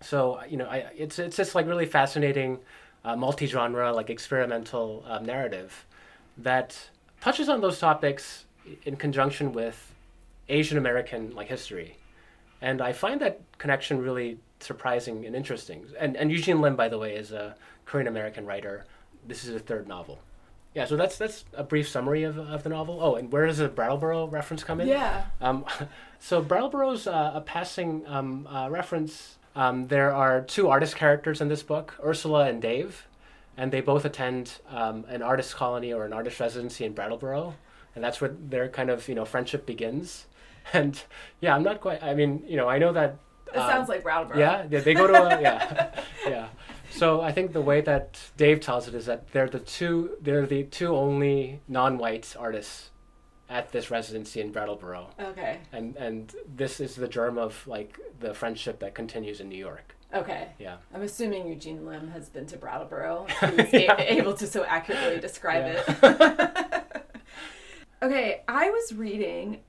[0.02, 0.16] So
[0.52, 2.58] you know, I, it's it's just like really fascinating,
[3.04, 5.84] uh, multi-genre, like experimental um, narrative
[6.38, 6.90] that
[7.20, 8.44] touches on those topics
[8.84, 9.92] in conjunction with
[10.48, 11.96] Asian American like history,
[12.60, 15.86] and I find that connection really surprising and interesting.
[15.98, 18.84] And and Eugene Lim, by the way, is a Korean American writer.
[19.26, 20.18] This is his third novel.
[20.74, 22.98] Yeah, so that's that's a brief summary of, of the novel.
[23.00, 24.88] Oh, and where does the Brattleboro reference come in?
[24.88, 25.26] Yeah.
[25.40, 25.64] Um,
[26.18, 29.38] so Brattleboro's uh, a passing um, uh, reference.
[29.56, 33.06] Um, there are two artist characters in this book, Ursula and Dave,
[33.56, 37.54] and they both attend um, an artist colony or an artist residency in Brattleboro,
[37.94, 40.26] and that's where their kind of you know friendship begins.
[40.72, 40.98] And
[41.42, 42.02] yeah, I'm not quite.
[42.02, 43.18] I mean, you know, I know that.
[43.52, 44.38] It um, sounds like Brattleboro.
[44.38, 45.90] yeah, they, they go to a yeah,
[46.26, 46.48] yeah.
[46.90, 50.46] So I think the way that Dave tells it is that they're the two they're
[50.46, 52.88] the two only non-white artists
[53.48, 55.58] at this residency in Brattleboro, Okay.
[55.72, 59.94] and and this is the germ of like the friendship that continues in New York.
[60.14, 60.48] Okay.
[60.58, 60.76] Yeah.
[60.94, 63.26] I'm assuming Eugene Lim has been to Brattleboro.
[63.40, 66.84] He's a- able to so accurately describe it.
[68.02, 69.60] okay, I was reading.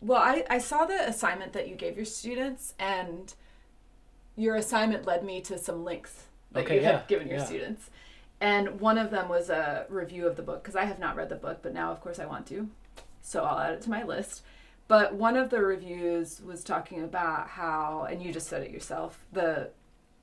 [0.00, 3.32] Well, I, I saw the assignment that you gave your students, and
[4.36, 7.44] your assignment led me to some links that Okay, you had yeah, given your yeah.
[7.44, 7.90] students.
[8.42, 11.28] And one of them was a review of the book, because I have not read
[11.28, 12.68] the book, but now, of course, I want to.
[13.22, 14.42] So I'll add it to my list.
[14.88, 19.24] But one of the reviews was talking about how, and you just said it yourself,
[19.32, 19.70] the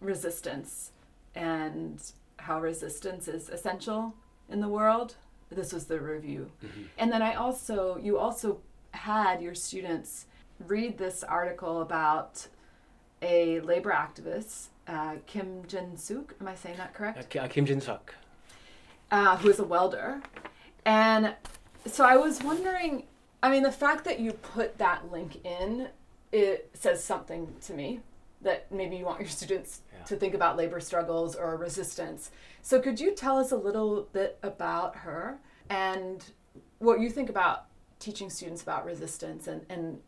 [0.02, 0.92] resistance
[1.34, 2.04] and
[2.38, 4.14] how resistance is essential
[4.50, 5.16] in the world.
[5.50, 6.52] This was the review.
[6.62, 6.82] Mm-hmm.
[6.98, 8.60] And then I also, you also
[8.92, 10.26] had your students
[10.68, 12.48] read this article about
[13.22, 16.34] a labor activist, uh, Kim Jin Suk.
[16.42, 17.36] Am I saying that correct?
[17.36, 18.16] Uh, uh, Kim Jin Suk.
[19.12, 20.22] uh, who is a welder.
[20.86, 21.34] And
[21.86, 23.04] so I was wondering,
[23.42, 25.88] I mean, the fact that you put that link in,
[26.32, 28.02] it says something to me
[28.42, 30.04] that maybe you want your students Yeah.
[30.06, 32.32] to think about labor struggles or resistance.
[32.62, 36.24] So could you tell us a little bit about her and
[36.80, 37.66] what you think about
[38.00, 40.00] teaching students about resistance and, and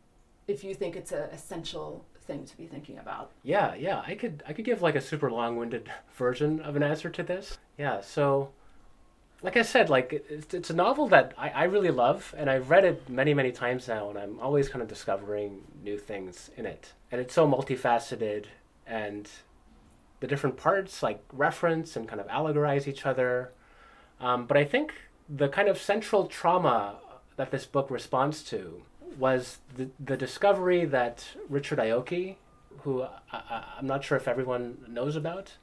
[0.47, 3.32] if you think it's an essential thing to be thinking about?
[3.43, 4.03] Yeah, yeah.
[4.05, 7.57] I could I could give like a super long-winded version of an answer to this.
[7.78, 8.01] Yeah.
[8.01, 8.51] So,
[9.41, 12.69] like I said, like it's, it's a novel that I, I really love, and I've
[12.69, 16.65] read it many many times now, and I'm always kind of discovering new things in
[16.65, 16.93] it.
[17.11, 18.45] And it's so multifaceted,
[18.88, 19.30] and
[20.19, 23.51] the different parts like reference and kind of allegorize each other.
[24.19, 24.93] Um, but I think
[25.28, 26.97] the kind of central trauma
[27.38, 28.84] that this book responds to
[29.18, 32.36] was the, the discovery that Richard Aoki,
[32.80, 35.53] who I, I, I'm not sure if everyone knows about.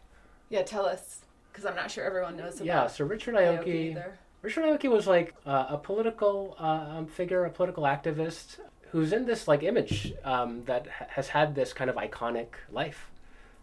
[0.48, 1.20] Yeah, tell us,
[1.52, 4.04] because I'm not sure everyone knows about Yeah, so Richard Aoki Aoki.
[4.42, 8.58] Richard Aoki was like uh, a political uh, um, figure, a political activist
[8.90, 13.10] who's in this like image um, that ha- has had this kind of iconic life.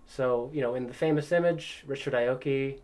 [0.05, 2.79] So you know, in the famous image, Richard Aoki,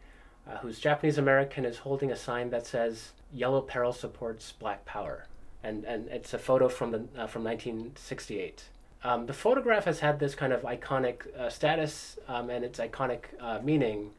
[0.49, 5.27] uh, who's Japanese American, is holding a sign that says "Yellow Peril supports Black Power,"
[5.63, 8.63] and and it's a photo from the uh, from 1968.
[9.03, 13.23] Um, the photograph has had this kind of iconic uh, status um, and its iconic
[13.39, 14.11] uh, meaning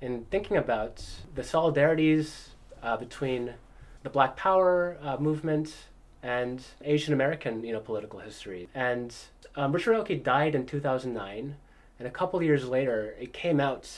[0.00, 2.48] in thinking about the solidarities
[2.82, 3.54] uh, between
[4.02, 5.74] the Black Power uh, movement
[6.22, 8.68] and Asian American, you know, political history.
[8.74, 9.14] And
[9.54, 11.56] um, Richard Aoki died in 2009,
[11.98, 13.88] and a couple years later, it came out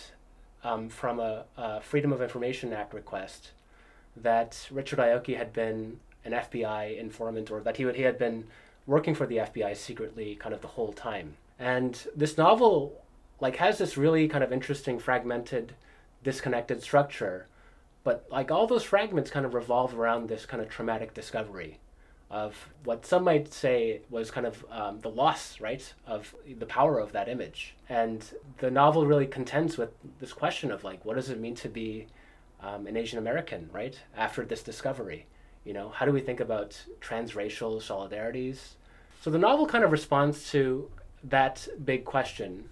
[0.62, 3.52] um, from a, a Freedom of Information Act request
[4.16, 8.44] that Richard Aoki had been an FBI informant, or that he would, he had been
[8.86, 11.36] working for the FBI secretly, kind of the whole time.
[11.58, 13.00] And this novel
[13.40, 15.74] like has this really kind of interesting fragmented,
[16.22, 17.46] disconnected structure,
[18.04, 21.78] but like all those fragments kind of revolve around this kind of traumatic discovery
[22.30, 26.98] of what some might say was kind of um, the loss, right, of the power
[26.98, 27.74] of that image.
[27.88, 28.22] And
[28.58, 29.90] the novel really contends with
[30.20, 32.06] this question of like, what does it mean to be
[32.60, 35.26] um, an Asian American, right, after this discovery?
[35.68, 38.56] You know, how do we think about transracial solidarities?
[39.20, 40.90] So the novel kind of responds to
[41.24, 42.70] that big question.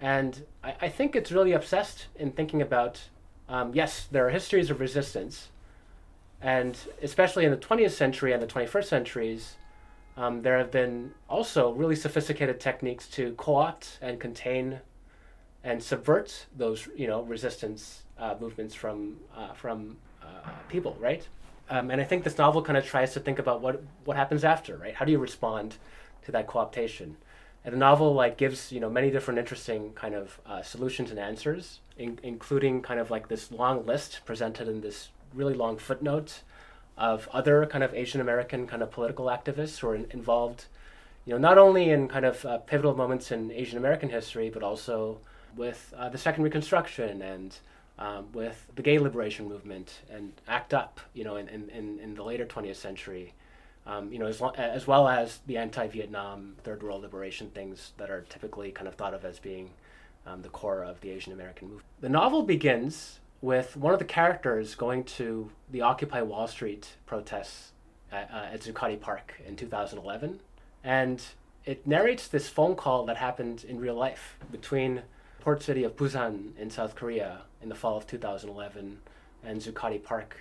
[0.00, 3.02] And I, I think it's really obsessed in thinking about
[3.46, 5.50] um, yes, there are histories of resistance,
[6.40, 9.56] and especially in the 20th century and the 21st centuries,
[10.16, 14.80] um, there have been also really sophisticated techniques to co-opt and contain
[15.62, 21.28] and subvert those, you know, resistance uh, movements from uh, from uh, people, right?
[21.70, 24.44] Um, and I think this novel kind of tries to think about what what happens
[24.44, 24.94] after, right?
[24.94, 25.76] How do you respond
[26.24, 27.14] to that co-optation?
[27.64, 31.18] And the novel like gives you know many different interesting kind of uh, solutions and
[31.18, 36.42] answers, in- including kind of like this long list presented in this really long footnote
[36.98, 40.66] of other kind of Asian American kind of political activists who are in- involved,
[41.24, 44.62] you know, not only in kind of uh, pivotal moments in Asian American history, but
[44.62, 45.18] also
[45.56, 47.58] with uh, the Second Reconstruction and
[48.00, 52.22] um, with the gay liberation movement and ACT UP, you know, in, in, in the
[52.22, 53.34] later 20th century,
[53.86, 58.10] um, you know, as, lo- as well as the anti-Vietnam Third World Liberation things that
[58.10, 59.70] are typically kind of thought of as being
[60.26, 61.86] um, the core of the Asian American movement.
[62.00, 67.72] The novel begins with one of the characters going to the Occupy Wall Street protests
[68.12, 70.40] at, uh, at Zuccotti Park in 2011.
[70.84, 71.22] And
[71.64, 75.02] it narrates this phone call that happened in real life between
[75.40, 78.98] port city of Busan in South Korea in the fall of 2011
[79.44, 80.36] and Zuccotti Park.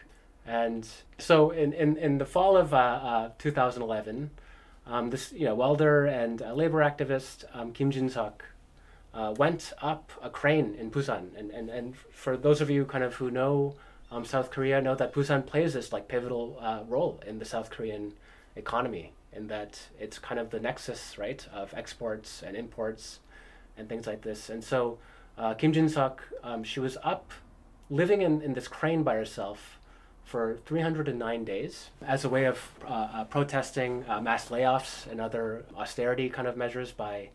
[0.45, 0.87] And
[1.17, 4.31] so in, in, in the fall of uh, uh, 2011,
[4.87, 8.43] um, this you know welder and uh, labor activist um, Kim Jin-suk
[9.13, 11.37] uh, went up a crane in Busan.
[11.37, 13.75] And, and, and for those of you kind of who know
[14.11, 17.69] um, South Korea, know that Busan plays this like pivotal uh, role in the South
[17.69, 18.13] Korean
[18.55, 23.19] economy, in that it's kind of the nexus, right, of exports and imports
[23.79, 24.49] and things like this.
[24.49, 24.99] And so
[25.37, 27.31] uh, Kim Jin Suk, um, she was up
[27.89, 29.79] living in, in this crane by herself
[30.23, 35.65] for 309 days as a way of uh, uh, protesting uh, mass layoffs and other
[35.75, 37.29] austerity kind of measures by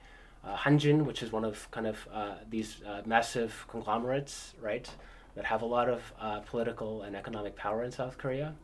[0.44, 4.88] uh, Hanjin, which is one of kind of uh, these massive conglomerates, right,
[5.34, 6.12] that have a lot of
[6.46, 8.54] political and economic power in South Korea.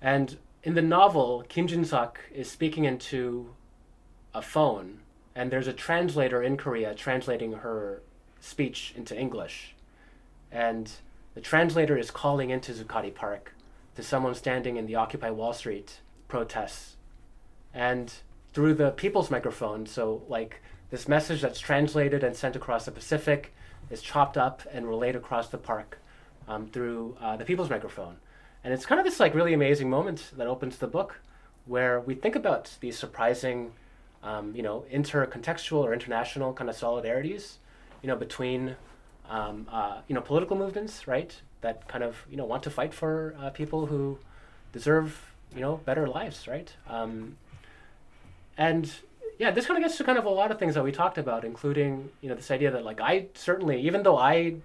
[0.00, 3.54] And in the novel, Kim Jin Suk is speaking into
[4.34, 5.00] a phone,
[5.34, 8.02] and there's a translator in Korea translating her
[8.40, 9.74] speech into English.
[10.50, 10.90] And
[11.34, 13.54] the translator is calling into Zuccotti Park
[13.96, 16.96] to someone standing in the Occupy Wall Street protests.
[17.72, 18.12] And
[18.52, 23.54] through the people's microphone, so like this message that's translated and sent across the Pacific
[23.90, 25.98] is chopped up and relayed across the park
[26.46, 28.16] um, through uh, the people's microphone.
[28.64, 31.20] And it's kind of this like really amazing moment that opens the book
[31.64, 33.72] where we think about these surprising,
[34.22, 37.56] um, you know, intercontextual or international kind of solidarities,
[38.02, 38.76] you know, between,
[39.28, 42.94] um, uh, you know, political movements, right, that kind of, you know, want to fight
[42.94, 44.18] for uh, people who
[44.72, 46.74] deserve, you know, better lives, right?
[46.88, 47.36] Um,
[48.56, 48.90] and
[49.38, 51.18] yeah, this kind of gets to kind of a lot of things that we talked
[51.18, 54.56] about, including you know this idea that like I certainly, even though I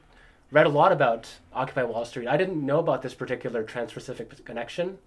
[0.51, 4.97] read a lot about Occupy Wall Street, I didn't know about this particular Trans-Pacific connection,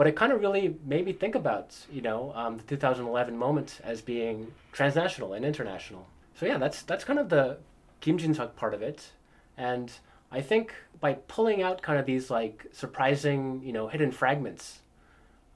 [0.00, 3.80] but it kind of really made me think about you know um, the 2011 moment
[3.84, 6.06] as being transnational and international.
[6.36, 7.58] So yeah, that's that's kind of the
[8.00, 9.10] Kim Jin Suk part of it,
[9.58, 9.92] and
[10.32, 14.78] I think by pulling out kind of these like surprising you know hidden fragments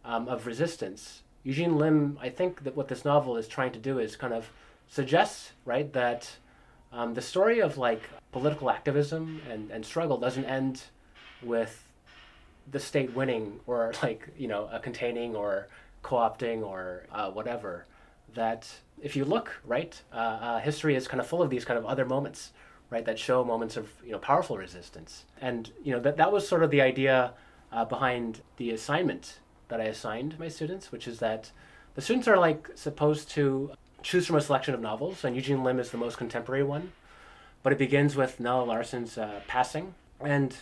[0.04, 3.98] um, of resistance Eugene Lim, I think that what this novel is trying to do
[3.98, 4.50] is kind of
[4.88, 6.30] suggest, right, that
[6.92, 10.82] um, the story of like political activism and, and struggle doesn't end
[11.42, 11.83] with
[12.70, 15.68] the state winning or like, you know, a containing or
[16.02, 17.86] co opting or uh, whatever.
[18.34, 18.68] That
[19.00, 21.86] if you look, right, uh, uh, history is kind of full of these kind of
[21.86, 22.52] other moments,
[22.90, 25.24] right, that show moments of, you know, powerful resistance.
[25.40, 27.32] And, you know, that, that was sort of the idea
[27.72, 29.38] uh, behind the assignment
[29.68, 31.50] that I assigned my students, which is that
[31.94, 35.78] the students are like supposed to choose from a selection of novels, and Eugene Lim
[35.78, 36.92] is the most contemporary one.
[37.62, 40.54] But it begins with Nella Larsen's uh, Passing, and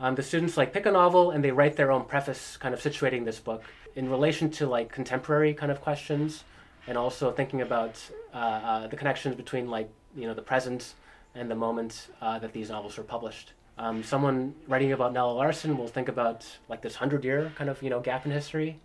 [0.00, 2.80] um, the students like pick a novel and they write their own preface, kind of
[2.80, 3.62] situating this book
[3.96, 6.44] in relation to like contemporary kind of questions,
[6.86, 8.00] and also thinking about
[8.32, 10.94] uh, uh, the connections between like you know the present
[11.34, 13.52] and the moment uh, that these novels were published.
[13.76, 17.82] Um, someone writing about Nella Larsen will think about like this hundred year kind of
[17.82, 18.78] you know gap in history.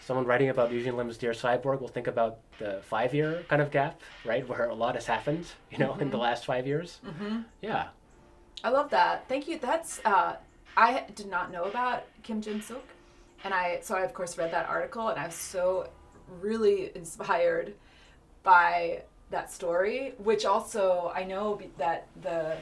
[0.00, 4.00] someone writing about Eugene Lim's Dear Cyborg will think about the five-year kind of gap,
[4.24, 7.00] right, where a lot has happened, you know, in the last five years.
[7.06, 7.38] Mm-hmm.
[7.62, 7.88] Yeah,
[8.62, 9.26] I love that.
[9.28, 9.58] Thank you.
[9.58, 10.36] That's uh,
[10.76, 12.82] I did not know about Kim Jin Suk,
[13.44, 15.88] and I so I of course read that article, and I was so
[16.40, 17.74] really inspired
[18.42, 22.56] by that story, which also I know be- that the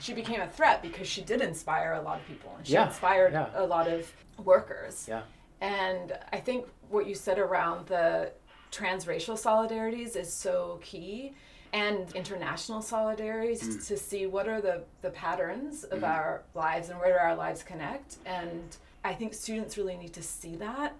[0.00, 2.88] she became a threat because she did inspire a lot of people, and she Yeah,
[2.88, 3.48] inspired yeah.
[3.54, 4.12] a lot of
[4.44, 5.06] workers.
[5.08, 5.22] yeah,
[5.60, 8.32] And I think what you said around the
[8.72, 11.34] transracial solidarities is so key
[11.74, 13.86] and international solidarities mm.
[13.88, 16.08] to see what are the, the patterns of mm.
[16.08, 18.16] our lives and where do our lives connect.
[18.24, 20.94] And I think students really need to see that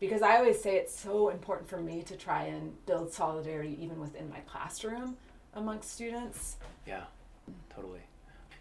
[0.00, 4.00] because I always say it's so important for me to try and build solidarity even
[4.00, 5.18] within my classroom
[5.52, 6.56] amongst students.
[6.86, 7.04] yeah,
[7.74, 8.00] totally.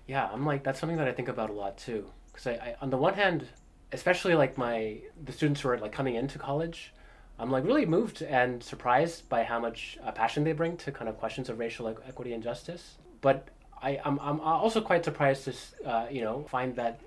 [0.06, 2.06] Yeah, I'm like that's something that I think about a lot too.
[2.28, 3.48] Because I, I, on the one hand,
[3.94, 6.94] especially like my the students who are like coming into college,
[7.40, 11.10] I'm like really moved and surprised by how much uh, passion they bring to kind
[11.10, 12.96] of questions of racial e- equity and justice.
[13.22, 13.48] But
[13.82, 17.00] I, I'm, I'm also quite surprised to uh, you know find that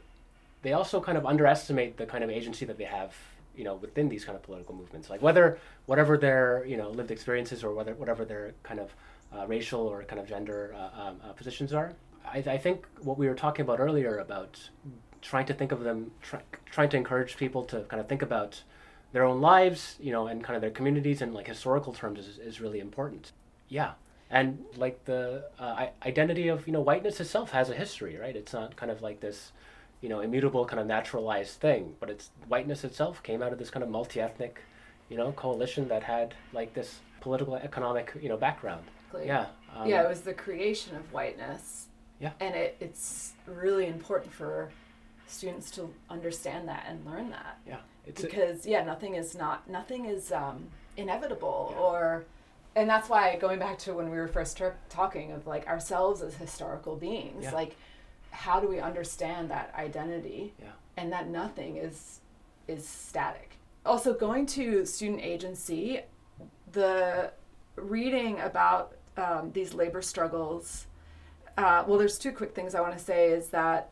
[0.62, 3.14] they also kind of underestimate the kind of agency that they have
[3.56, 7.10] you know within these kind of political movements like whether whatever their you know lived
[7.10, 8.90] experiences or whether whatever their kind of
[9.34, 11.94] uh, racial or kind of gender uh, um, uh, positions are
[12.26, 14.68] I, I think what we were talking about earlier about
[15.22, 18.62] trying to think of them try, trying to encourage people to kind of think about
[19.16, 22.36] their own lives you know and kind of their communities in like historical terms is,
[22.36, 23.32] is really important
[23.68, 23.92] yeah
[24.30, 28.52] and like the uh, identity of you know whiteness itself has a history right it's
[28.52, 29.52] not kind of like this
[30.02, 33.70] you know immutable kind of naturalized thing but it's whiteness itself came out of this
[33.70, 34.60] kind of multi-ethnic
[35.08, 39.28] you know coalition that had like this political economic you know background Exactly.
[39.28, 41.88] yeah um, yeah, it was the creation of whiteness.
[42.18, 42.32] Yeah.
[42.40, 44.70] And it, it's really important for
[45.26, 47.58] students to understand that and learn that.
[47.66, 47.76] yeah
[48.06, 51.80] it's a- because yeah nothing is not nothing is um, inevitable Yeah.
[51.82, 52.24] or
[52.74, 56.22] and that's why going back to when we were first tur talking of like ourselves
[56.22, 57.52] as historical beings Yeah.
[57.52, 57.76] like
[58.30, 60.68] how do we understand that identity Yeah.
[60.96, 62.20] and that nothing is
[62.68, 66.00] is static also going to student agency
[66.72, 67.32] the
[67.76, 70.86] reading about um, these labor struggles
[71.56, 73.90] uh, well there's two quick things i want to say is that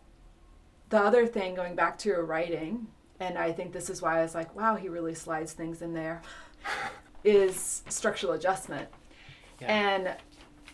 [0.90, 2.86] the other thing going back to your writing
[3.20, 5.94] and i think this is why i was like wow he really slides things in
[5.94, 6.20] there
[7.24, 8.88] is structural adjustment
[9.60, 9.66] Yeah.
[9.74, 10.16] and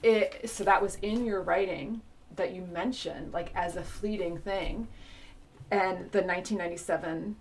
[0.02, 2.00] it so that was in your writing
[2.36, 4.88] that you mentioned like as a fleeting thing
[5.70, 7.36] and the 1997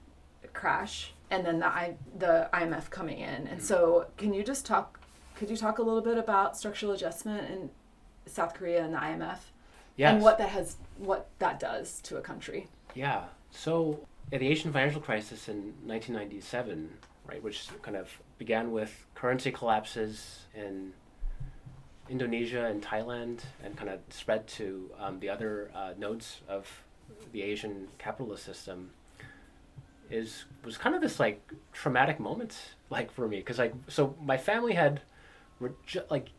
[0.54, 5.00] crash and then the I, the IMF coming in and so can you just talk
[5.36, 7.70] could you talk a little bit about structural adjustment in
[8.26, 9.38] South Korea and the IMF
[9.96, 10.14] yes.
[10.14, 13.24] and what that has what that does to a country Yeah.
[13.52, 16.90] So yeah, the Asian financial crisis in 1997,
[17.28, 20.94] right, which kind of began with currency collapses in
[22.10, 26.84] Indonesia and Thailand, and kind of spread to um, the other uh, nodes of
[27.32, 28.92] the Asian capitalist system,
[30.12, 31.42] is was kind of this like
[31.74, 32.56] traumatic moment,
[32.90, 35.02] like for me, because like so my family had,
[35.60, 36.30] re- ju- like,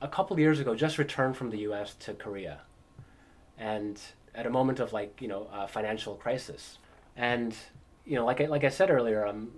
[0.00, 1.94] a couple years ago just returned from the U.S.
[2.00, 2.60] to Korea,
[3.58, 4.00] and
[4.34, 6.78] at a moment of like you know uh, financial crisis
[7.20, 7.54] and
[8.06, 9.52] you know like I, like I said earlier I'm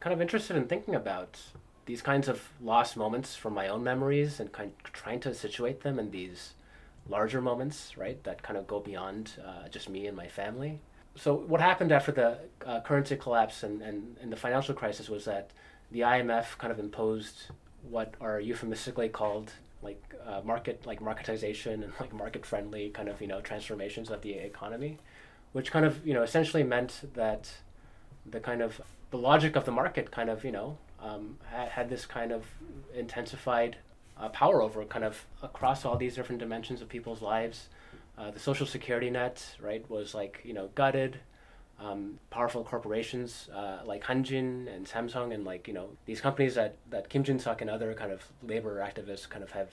[0.00, 1.40] kind of interested in thinking about
[1.86, 5.80] these kinds of lost moments from my own memories and kind of trying to situate
[5.80, 6.52] them in these
[7.08, 10.80] larger moments right that kind of go beyond uh, just me and my family.
[11.14, 15.24] So what happened after the uh, currency collapse and, and, and the financial crisis was
[15.24, 15.52] that
[15.90, 17.46] the IMF kind of imposed
[17.88, 19.52] what are euphemistically called
[19.82, 24.20] like uh, market like marketization and like market friendly kind of you know transformations of
[24.20, 24.98] the economy
[25.56, 27.50] which kind of you know essentially meant that
[28.26, 28.78] the kind of
[29.10, 32.44] the logic of the market kind of you know um, had, had this kind of
[32.94, 33.78] intensified
[34.20, 37.70] uh, power over kind of across all these different dimensions of people's lives
[38.18, 41.20] uh, the social security net right was like you know gutted
[41.80, 46.76] um, powerful corporations uh, like Hanjin and Samsung and like you know these companies that
[46.90, 49.70] that Kim Jin Suk and other kind of labor activists kind of have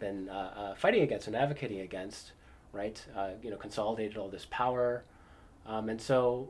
[0.00, 2.32] been uh, uh, fighting against and advocating against,
[2.72, 3.04] right?
[3.16, 5.04] Uh, you know, consolidated all this power,
[5.66, 6.48] um, and so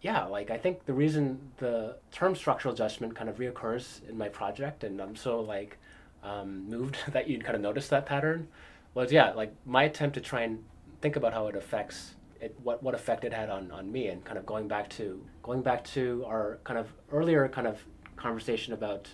[0.00, 4.28] yeah, like I think the reason the term structural adjustment kind of reoccurs in my
[4.28, 5.78] project, and I'm so like
[6.22, 8.48] um, moved that you'd kind of notice that pattern,
[8.94, 10.64] was yeah, like my attempt to try and
[11.00, 14.24] think about how it affects it, what what effect it had on, on me, and
[14.24, 17.78] kind of going back to going back to our kind of earlier kind of
[18.16, 19.08] conversation about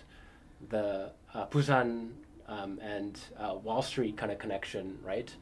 [0.69, 2.11] the uh, Busan
[2.47, 5.33] um, and uh, Wall Street kind of connection, right?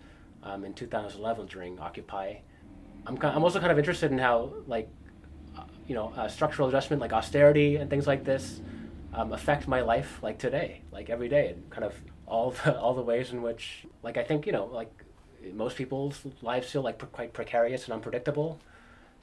[0.44, 2.36] Um, in 2011 during Occupy,
[3.06, 4.90] I'm kind I'm also kind of interested in how like
[5.58, 8.62] uh, you know uh, structural adjustment like austerity and things like this
[9.14, 11.96] um, affect my life like today, like every day, and kind of
[12.26, 14.92] all the all the ways in which like I think you know like
[15.54, 18.60] most people's lives feel like pre- quite precarious and unpredictable.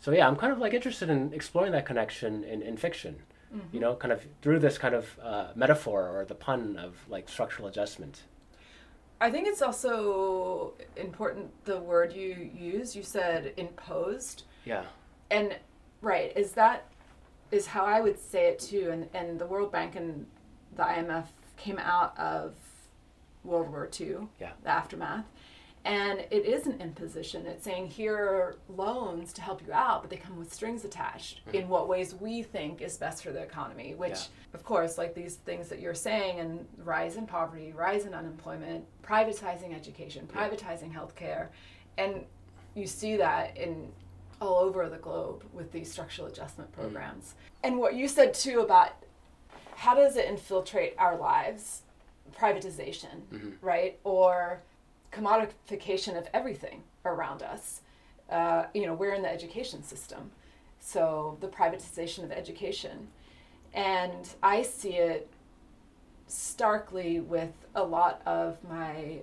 [0.01, 3.16] So yeah, I'm kind of like interested in exploring that connection in, in fiction.
[3.55, 3.74] Mm-hmm.
[3.74, 7.28] You know, kind of through this kind of uh, metaphor or the pun of like
[7.28, 8.22] structural adjustment.
[9.21, 12.97] I think it's also important the word you use.
[12.97, 14.45] You said imposed.
[14.64, 14.85] Yeah.
[15.31, 15.59] And
[16.01, 16.87] right, is that
[17.51, 18.91] is how I would say it too.
[18.91, 20.27] And and the World Bank and
[20.77, 22.55] the IMF came out of
[23.45, 24.53] World War II, Yeah.
[24.62, 25.25] the aftermath.
[25.85, 27.47] And it is an imposition.
[27.47, 31.41] It's saying here are loans to help you out, but they come with strings attached
[31.47, 31.57] mm-hmm.
[31.57, 34.55] in what ways we think is best for the economy, which, Yeah.
[34.55, 38.85] of course, like these things that you're saying, and rise in poverty, rise in unemployment,
[39.03, 41.49] privatizing education, privatizing healthcare.
[41.97, 42.26] And
[42.74, 43.91] you see that in
[44.41, 46.74] all over the globe with these structural adjustment mm.
[46.74, 47.35] programs.
[47.62, 48.93] And what you said too about
[49.76, 51.83] how does it infiltrate our lives?
[52.39, 53.51] Privatization, mm-hmm.
[53.62, 53.99] right?
[54.05, 54.62] Or
[55.13, 57.81] commodification of everything around us.
[58.31, 60.31] Uh, you know, we're in the education system.
[60.79, 63.09] So the privatization of education.
[63.75, 65.29] And I see it
[66.27, 69.21] starkly with a lot of my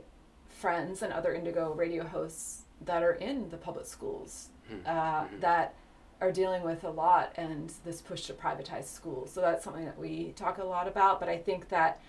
[0.50, 4.50] friends and other Indigo radio hosts that are in the public schools
[4.86, 5.74] uh, that
[6.20, 9.32] are dealing with a lot and this push to privatize schools.
[9.32, 11.20] So that's something that we talk a lot about.
[11.20, 12.02] But I think that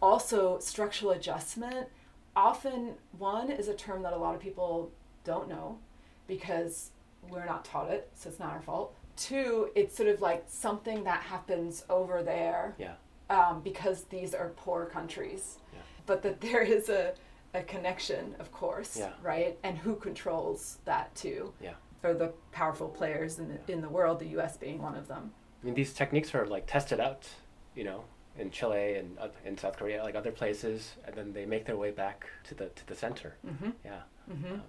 [0.00, 1.88] also structural adjustment
[2.36, 4.90] often one is a term that a lot of people
[5.24, 5.78] don't know
[6.26, 6.90] because
[7.30, 8.94] we're not taught it, so it's not our fault.
[9.16, 12.94] Two, it's sort of like something that happens over there Yeah.
[13.30, 15.58] um, because these are poor countries.
[15.72, 15.80] Yeah.
[16.06, 17.14] But that there is a,
[17.54, 19.10] a connection, of course, Yeah.
[19.22, 19.58] right?
[19.64, 21.52] And who controls that too?
[21.60, 21.74] Yeah.
[22.04, 24.56] Or the powerful players in the, in the world, the U.S.
[24.56, 25.32] being one of them.
[25.62, 27.26] I mean, these techniques are like tested out,
[27.74, 28.04] you know,
[28.38, 31.76] in Chile and oth- in South Korea, like other places, and then they make their
[31.76, 33.34] way back to the to the center.
[33.46, 33.70] Mm-hmm.
[33.84, 34.02] Yeah.
[34.30, 34.52] Mm-hmm.
[34.54, 34.62] Um,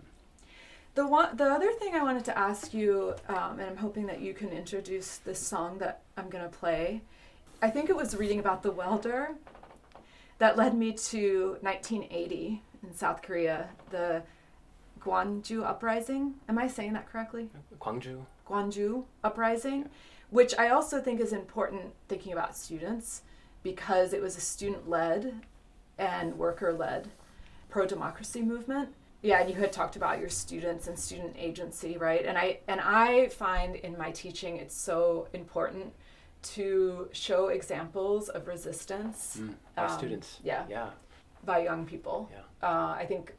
[0.95, 4.19] The one, the other thing I wanted to ask you, um, and I'm hoping that
[4.21, 7.01] you can introduce this song that I'm gonna play.
[7.61, 9.35] I think it was reading about the welder
[10.39, 14.23] that led me to 1980 in South Korea, the
[15.01, 16.35] Gwonju uprising.
[16.47, 17.49] Am I saying that correctly?
[17.79, 18.25] Gwangju.
[18.47, 19.89] Gwonju uprising,
[20.29, 23.21] which I also think is important thinking about students
[23.63, 25.33] because it was a student led
[25.97, 27.09] and worker led
[27.69, 28.89] pro democracy movement.
[29.21, 32.25] Yeah, and you had talked about your students and student agency, right?
[32.25, 35.93] And I and I find in my teaching it's so important
[36.41, 40.39] to show examples of resistance Mm, by Um, students.
[40.43, 40.65] yeah.
[40.69, 40.89] Yeah.
[41.43, 42.29] by young people.
[42.31, 42.67] Yeah.
[42.67, 43.33] Uh, I think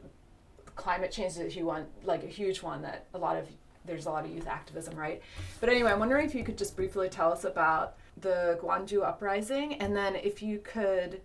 [0.76, 3.46] climate change is a huge one, like a huge one that a lot of
[3.86, 5.22] there's a lot of youth activism, right?
[5.60, 9.74] But anyway, I'm wondering if you could just briefly tell us about the Gwonju uprising,
[9.74, 11.20] and then if you could,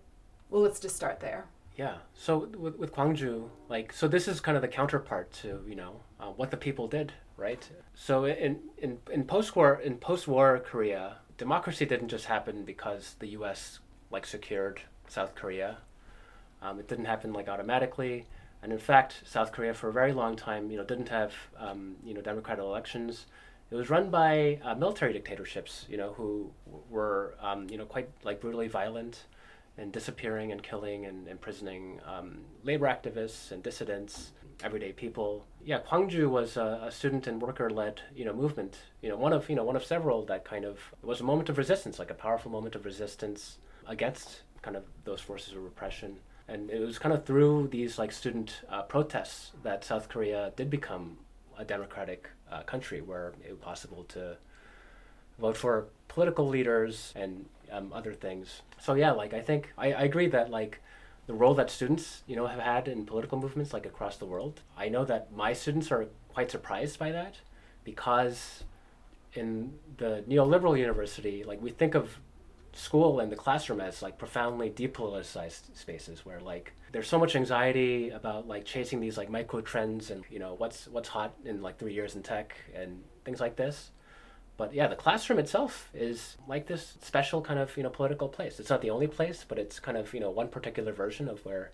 [0.50, 1.46] well, let's just start there.
[1.76, 1.96] Yeah.
[2.14, 6.00] So with, with Gwangju, like, so this is kind of the counterpart to you know
[6.18, 7.68] uh, what the people did, right?
[7.94, 13.80] So in in in post-war in post-war Korea, democracy didn't just happen because the U.S.
[14.10, 15.78] like secured South Korea.
[16.62, 18.26] Um, it didn't happen like automatically,
[18.62, 21.96] and in fact, South Korea for a very long time, you know, didn't have um,
[22.02, 23.26] you know democratic elections.
[23.70, 26.52] It was run by uh, military dictatorships, you know, who
[26.88, 29.24] were um, you know quite like brutally violent
[29.78, 35.44] and disappearing and killing and imprisoning um, labor activists and dissidents, everyday people.
[35.64, 38.78] Yeah, Gwangju was a, a student and worker-led, you know, movement.
[39.02, 41.48] You know, one of you know one of several that kind of was a moment
[41.48, 46.18] of resistance, like a powerful moment of resistance against kind of those forces of repression.
[46.48, 50.70] And it was kind of through these like student uh, protests that South Korea did
[50.70, 51.18] become
[51.58, 54.36] a democratic uh, country where it was possible to
[55.38, 58.62] vote for political leaders and um, other things.
[58.80, 60.80] So yeah, like I think I, I agree that like
[61.26, 64.60] the role that students you know have had in political movements like across the world.
[64.76, 67.36] I know that my students are quite surprised by that
[67.84, 68.64] because
[69.34, 72.18] in the neoliberal university, like we think of
[72.76, 78.10] school and the classroom as like profoundly depoliticized spaces where like there's so much anxiety
[78.10, 81.78] about like chasing these like micro trends and you know what's what's hot in like
[81.78, 83.90] three years in tech and things like this.
[84.56, 88.60] But yeah the classroom itself is like this special kind of you know political place.
[88.60, 91.44] It's not the only place but it's kind of you know one particular version of
[91.44, 91.72] where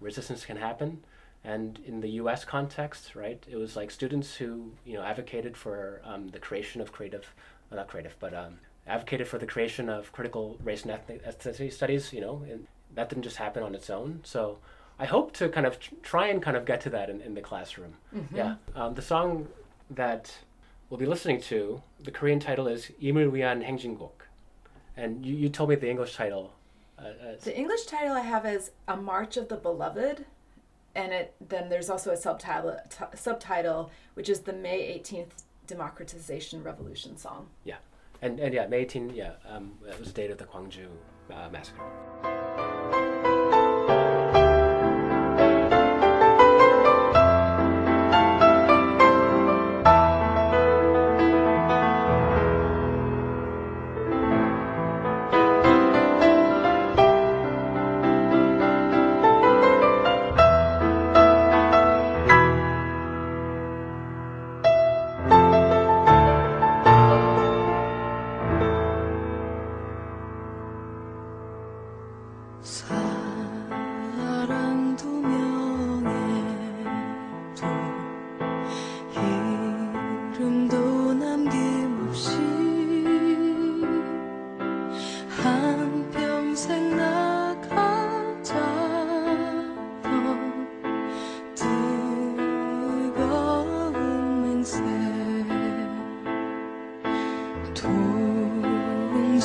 [0.00, 1.04] resistance can happen.
[1.44, 6.02] And in the us context right it was like students who you know advocated for
[6.04, 7.34] um, the creation of creative
[7.70, 12.20] not creative but um, advocated for the creation of critical race and ethnicity studies, you
[12.20, 14.20] know, and that didn't just happen on its own.
[14.24, 14.58] So
[14.98, 17.40] I hope to kind of try and kind of get to that in, in the
[17.40, 17.94] classroom.
[18.14, 18.36] Mm-hmm.
[18.36, 18.54] Yeah.
[18.74, 19.48] Um, the song
[19.90, 20.32] that
[20.90, 23.64] we'll be listening to, the Korean title is Imul Wian
[24.96, 26.52] And you, you told me the English title.
[26.98, 27.12] Uh, uh,
[27.42, 30.24] the English title I have is A March of the Beloved.
[30.94, 36.62] And it then there's also a subtitle, t- subtitle which is the May 18th Democratization
[36.62, 37.48] Revolution song.
[37.64, 37.76] Yeah.
[38.22, 40.86] And, and yeah, May 18, yeah, um, that was the date of the Gwangju
[41.32, 43.01] uh, massacre.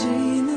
[0.05, 0.56] Imagine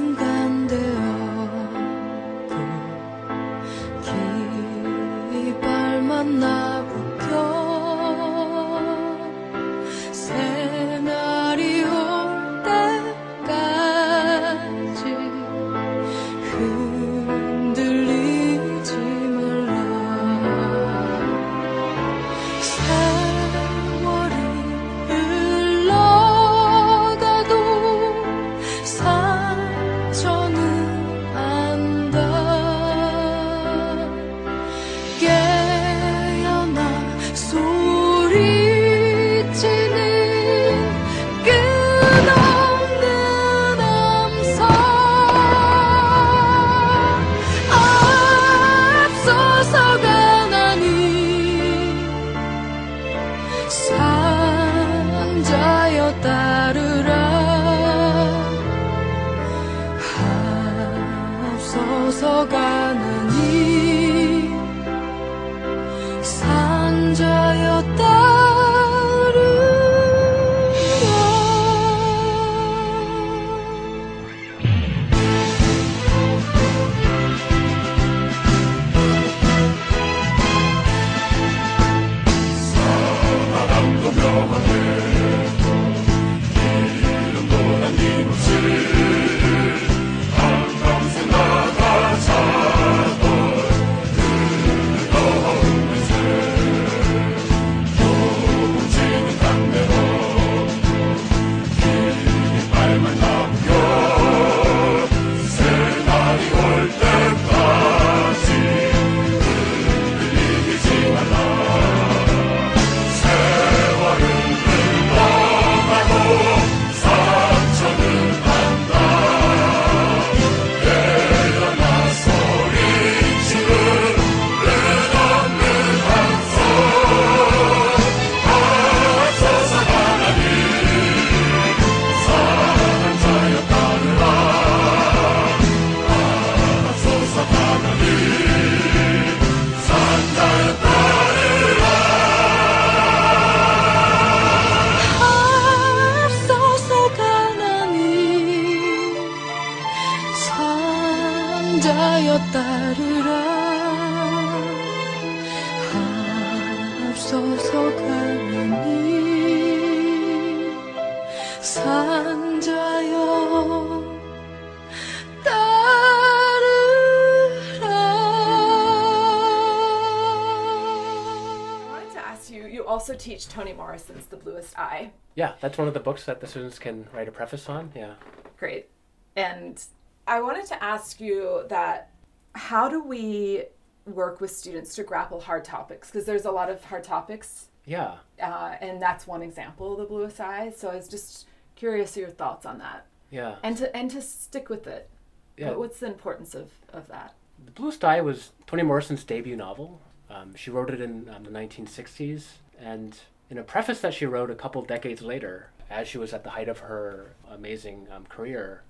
[173.20, 175.12] teach Toni Morrison's The Bluest Eye.
[175.34, 177.92] Yeah, that's one of the books that the students can write a preface on.
[177.94, 178.14] Yeah.
[178.56, 178.88] Great.
[179.36, 179.82] And
[180.26, 182.10] I wanted to ask you that
[182.54, 183.64] how do we
[184.06, 186.10] work with students to grapple hard topics?
[186.10, 188.16] Because there's a lot of hard topics, Yeah.
[188.42, 190.72] uh, and that's one example of the bluest eye.
[190.76, 191.46] So I was just
[191.76, 193.56] curious your thoughts on that, Yeah.
[193.62, 195.08] and to and to stick with it.
[195.56, 195.68] Yeah.
[195.70, 197.34] What- What's the importance of, of that?
[197.64, 200.00] The Bluest Eye was Toni Morrison's debut novel.
[200.30, 202.44] Um, she wrote it in um, the 1960s,
[202.80, 203.18] and
[203.48, 206.50] in a preface that she wrote a couple decades later, as she was at the
[206.50, 208.82] height of her amazing um, career,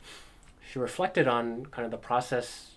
[0.70, 2.72] she reflected on kind of the process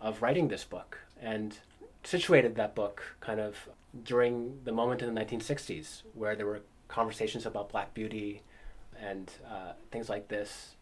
[0.00, 1.58] of writing this book and
[2.04, 3.68] situated that book kind of
[4.04, 8.42] during the moment in the 1960s where there were conversations about black beauty,
[9.00, 10.76] and uh, things like this.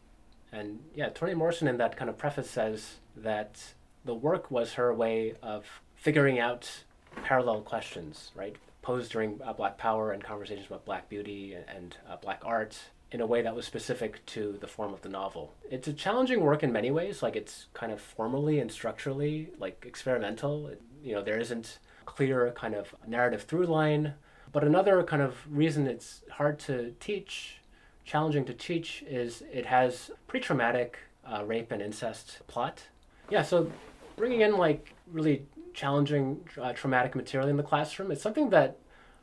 [0.52, 3.72] And yeah, Toni Morrison in that kind of preface says that
[4.04, 5.64] the work was her way of
[5.94, 6.84] figuring out
[7.22, 8.56] parallel questions, right?
[8.82, 12.78] Posed during uh, Black Power and conversations about Black beauty and, and uh, Black art
[13.12, 15.54] in a way that was specific to the form of the novel.
[15.68, 19.84] It's a challenging work in many ways, like it's kind of formally and structurally like
[19.86, 20.68] experimental.
[20.68, 24.14] It, you know, there isn't clear kind of narrative through line.
[24.52, 27.60] But another kind of reason it's hard to teach,
[28.04, 32.82] challenging to teach, is it has pretty traumatic uh, rape and incest plot.
[33.30, 33.70] Yeah, so
[34.16, 38.78] bringing in like really challenging uh, traumatic material in the classroom is something that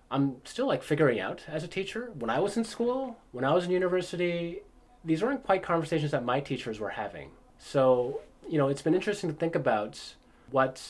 [0.10, 2.12] I'm still like figuring out as a teacher.
[2.18, 4.62] When I was in school, when I was in university,
[5.04, 7.32] these weren't quite conversations that my teachers were having.
[7.58, 10.16] So, you know, it's been interesting to think about
[10.52, 10.82] what,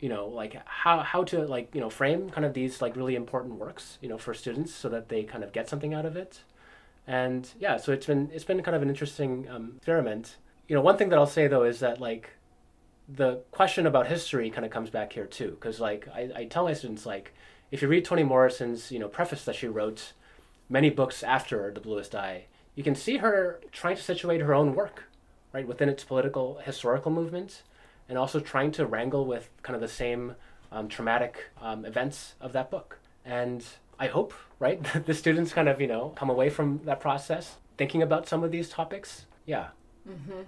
[0.00, 3.14] you know, like how how to like, you know, frame kind of these like really
[3.14, 6.16] important works, you know, for students so that they kind of get something out of
[6.16, 6.40] it.
[7.06, 10.36] And yeah, so it's been it's been kind of an interesting um, experiment.
[10.68, 12.30] You know, one thing that I'll say though is that like
[13.08, 16.64] the question about history kind of comes back here too, because like I, I tell
[16.64, 17.32] my students like
[17.70, 20.12] if you read Toni Morrison's, you know, preface that she wrote
[20.68, 24.74] many books after The Bluest Eye, you can see her trying to situate her own
[24.74, 25.04] work,
[25.52, 27.62] right, within its political historical movement,
[28.08, 30.34] and also trying to wrangle with kind of the same
[30.70, 32.98] um, traumatic um, events of that book.
[33.24, 33.64] And
[33.98, 37.56] I hope, right, that the students kind of, you know, come away from that process
[37.76, 39.26] thinking about some of these topics.
[39.44, 39.68] Yeah.
[40.08, 40.42] Mm-hmm.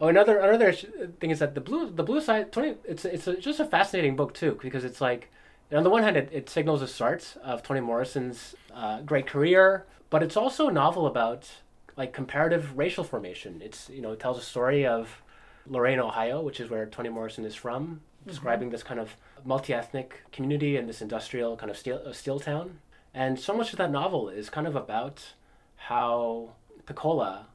[0.00, 3.36] Oh, another another thing is that the blue the Bluest Eye Toni it's it's a,
[3.36, 5.30] just a fascinating book too because it's like
[5.72, 9.84] on the one hand, it, it signals the start of Toni Morrison's uh, great career,
[10.10, 11.50] but it's also a novel about
[11.96, 13.60] like comparative racial formation.
[13.64, 15.22] It's you know it tells a story of
[15.66, 20.76] Lorain, Ohio, which is where Toni Morrison is from, describing this kind of multi-ethnic community
[20.76, 22.78] in this industrial kind of steel, uh, steel town.
[23.12, 25.32] And so much of that novel is kind of about
[25.76, 26.50] how
[26.86, 27.46] Pecola,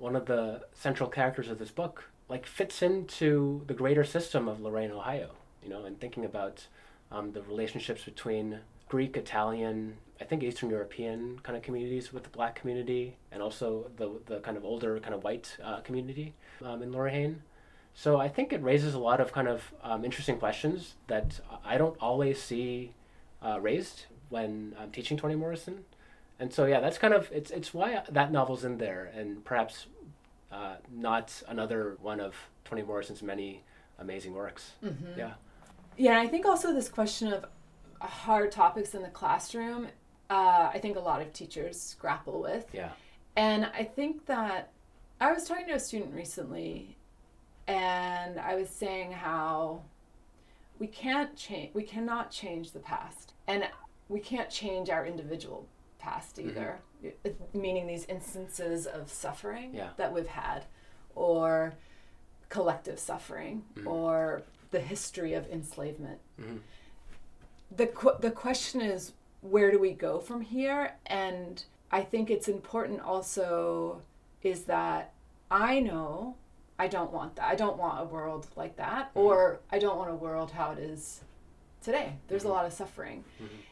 [0.00, 4.60] one of the central characters of this book, like fits into the greater system of
[4.60, 5.30] Lorain, Ohio.
[5.62, 6.66] You know, and thinking about
[7.12, 12.30] um, the relationships between Greek, Italian, I think Eastern European kind of communities with the
[12.30, 16.34] black community, and also the, the kind of older kind of white uh, community
[16.64, 17.42] um, in Lorain.
[17.94, 21.76] So I think it raises a lot of kind of um, interesting questions that I
[21.76, 22.94] don't always see
[23.42, 25.84] uh, raised when I'm teaching Toni Morrison.
[26.40, 29.86] And so yeah, that's kind of it's it's why that novel's in there, and perhaps
[30.50, 32.34] uh, not another one of
[32.64, 33.62] Toni Morrison's many
[33.98, 34.72] amazing works.
[34.82, 35.18] Mm-hmm.
[35.18, 35.34] Yeah.
[35.98, 37.44] Yeah, I think also this question of
[38.00, 39.88] hard topics in the classroom,
[40.30, 42.66] uh, I think a lot of teachers grapple with.
[42.72, 42.92] Yeah.
[43.36, 44.70] And I think that
[45.20, 46.96] I was talking to a student recently,
[47.68, 49.82] and I was saying how
[50.78, 53.68] we can't change, we cannot change the past, and
[54.08, 55.66] we can't change our individual
[56.00, 56.48] past Mm-hmm.
[56.50, 56.80] either.
[57.54, 59.90] Meaning these instances of suffering Yeah.
[59.96, 60.64] that we've had,
[61.14, 61.74] or
[62.48, 63.86] collective suffering, Mhm.
[63.86, 66.20] or the history of enslavement.
[66.38, 66.60] Mhm.
[67.70, 70.96] The qu- the question is where do we go from here?
[71.06, 74.02] And I think it's important also
[74.42, 75.12] is that
[75.50, 76.36] I know
[76.78, 77.44] I don't want that.
[77.46, 80.78] I don't want a world like that, or I don't want a world how it
[80.78, 81.22] is
[81.82, 82.16] today.
[82.28, 83.24] There's a lot of suffering.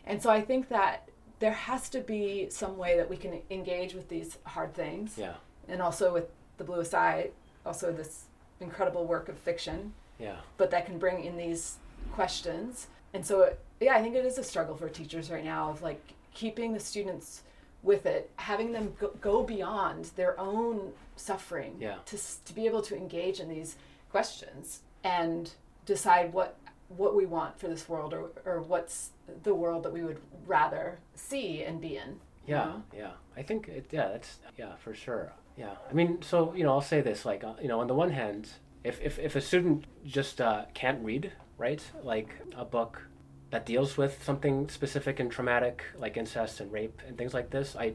[0.05, 1.09] And so I think that
[1.41, 5.35] there has to be some way that we can engage with these hard things Yeah.
[5.69, 6.27] and also with
[6.57, 7.31] the bluest eye
[7.65, 8.25] also this
[8.61, 10.37] incredible work of fiction Yeah.
[10.57, 11.77] but that can bring in these
[12.13, 15.83] questions and so yeah i think it is a struggle for teachers right now of
[15.83, 16.03] like
[16.35, 17.43] keeping the students
[17.83, 21.97] with it having them go, go beyond their own suffering Yeah.
[22.07, 23.77] to, to be able to engage in these
[24.11, 25.53] questions and
[25.87, 26.57] decide what
[26.89, 29.11] what we want for this world or, or what's
[29.43, 32.83] the world that we would rather see and be in Yeah, know?
[32.97, 33.11] yeah.
[33.37, 33.87] I think it.
[33.91, 35.33] Yeah, that's yeah for sure.
[35.57, 35.75] Yeah.
[35.91, 38.11] I mean, so you know, I'll say this: like, uh, you know, on the one
[38.11, 38.49] hand,
[38.85, 43.03] if if if a student just uh, can't read, right, like a book
[43.51, 47.77] that deals with something specific and traumatic, like incest and rape and things like this,
[47.77, 47.95] I,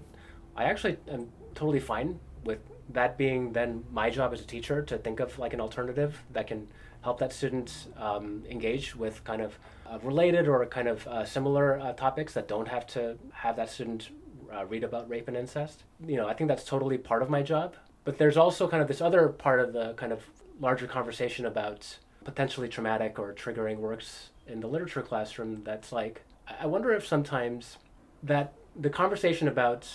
[0.55, 4.97] I actually am totally fine with that being then my job as a teacher to
[4.97, 6.67] think of like an alternative that can
[7.03, 11.79] help that student um, engage with kind of uh, related or kind of uh, similar
[11.79, 14.09] uh, topics that don't have to have that student
[14.53, 15.83] uh, read about rape and incest.
[16.05, 17.75] You know, I think that's totally part of my job.
[18.05, 20.23] But there's also kind of this other part of the kind of
[20.59, 26.63] larger conversation about potentially traumatic or triggering works in the literature classroom that's like, I
[26.63, 27.77] I wonder if sometimes
[28.21, 29.87] that the conversation about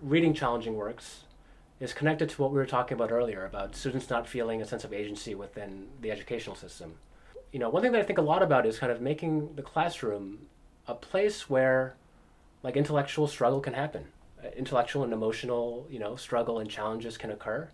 [0.00, 1.24] reading challenging works
[1.82, 4.84] is connected to what we were talking about earlier about students not feeling a sense
[4.84, 6.94] of agency within the educational system.
[7.50, 9.62] You know, one thing that I think a lot about is kind of making the
[9.62, 10.46] classroom
[10.86, 11.96] a place where
[12.62, 14.06] like intellectual struggle can happen
[14.56, 17.68] intellectual and emotional, you know, struggle and challenges can occur,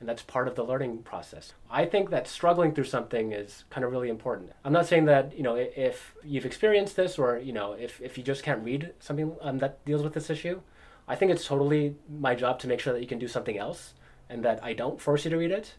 [0.00, 1.52] and that's part of the learning process.
[1.70, 4.52] I think that struggling through something is kind of really important.
[4.64, 8.18] I'm not saying that you know if you've experienced this or you know if, if
[8.18, 10.60] you just can't read something um, that deals with this issue,
[11.06, 13.94] I think it's totally my job to make sure that you can do something else
[14.28, 15.74] and that I don't force you to read it.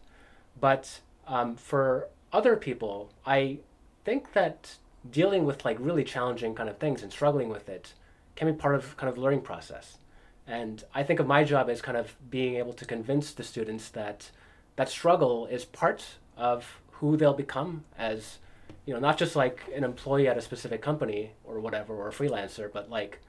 [0.60, 3.58] But um, for other people, I
[4.04, 4.76] think that
[5.10, 7.92] dealing with like really challenging kind of things and struggling with it
[8.36, 9.98] can be part of kind of the learning process.
[10.46, 13.88] And I think of my job as kind of being able to convince the students
[13.90, 14.30] that
[14.76, 16.04] that struggle is part
[16.36, 18.38] of who they'll become as,
[18.84, 22.12] you know, not just like an employee at a specific company or whatever or a
[22.12, 23.20] freelancer, but like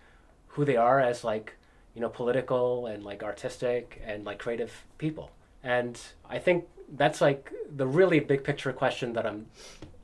[0.47, 1.53] who they are as like,
[1.97, 5.31] you know, political and like artistic and like creative people.
[5.63, 9.47] And I think that's like the really big picture question that I'm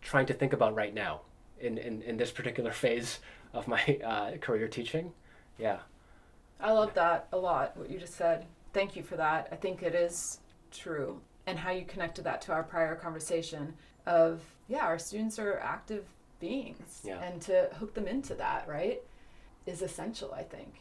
[0.02, 1.22] trying to think about right now
[1.60, 3.20] in, in, in this particular phase
[3.54, 5.12] of my uh, career teaching.
[5.60, 5.78] Yeah.
[6.60, 8.48] I love that a lot, what you just said.
[8.74, 9.50] Thank you for that.
[9.52, 10.40] I think it is
[10.72, 11.22] true.
[11.46, 13.76] And how you connected that to our prior conversation
[14.08, 16.06] of, yeah, our students are active
[16.40, 17.02] beings.
[17.04, 17.22] Yeah.
[17.22, 19.00] And to hook them into that, right,
[19.68, 20.80] is essential, I think.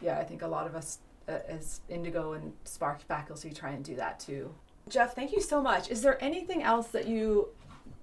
[0.00, 0.14] Yeah.
[0.14, 3.84] Yeah, I think a lot of us uh, as Indigo and Spark faculty try and
[3.84, 4.54] do that too.
[4.88, 5.90] Jeff, thank you so much.
[5.90, 7.48] Is there anything else that you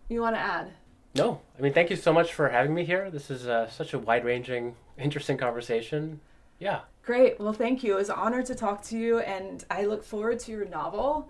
[0.10, 0.72] you want to add?
[1.16, 3.10] No, I mean, thank you so much for having me here.
[3.10, 6.20] This is uh, such a wide ranging, interesting conversation.
[6.60, 6.82] Yeah.
[7.04, 7.40] Great.
[7.40, 7.94] Well, thank you.
[7.94, 11.30] It was an honor to talk to you, and I look forward to your novel.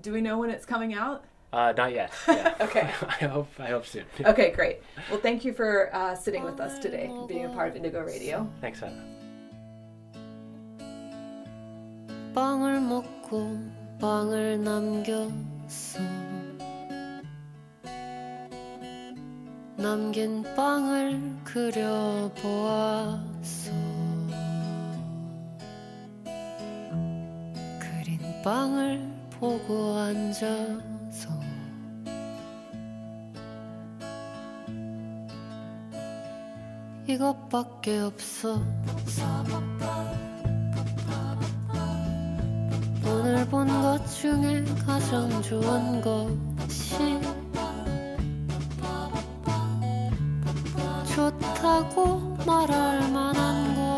[0.00, 1.24] Do we know when it's coming out?
[1.52, 2.10] Uh, not yet.
[2.28, 2.54] Yeah.
[2.60, 2.80] Okay.
[3.06, 3.48] I hope.
[3.58, 4.04] I hope soon.
[4.24, 4.78] Okay, great.
[5.10, 8.00] Well, thank you for uh, sitting with us today and being a part of Indigo
[8.02, 8.50] Radio.
[8.60, 9.21] Thanks, Anna.
[12.34, 13.58] 빵을 먹고
[14.00, 16.00] 빵을 남겼어.
[19.76, 22.32] 남긴 빵을 그려보았어.
[27.80, 31.28] 그린 빵을 보고 앉아서
[37.06, 38.58] 이것밖에 없어
[43.12, 47.20] 오늘 본 것 중에 가장 좋은 것이
[51.14, 53.91] 좋다고 말할 만한 것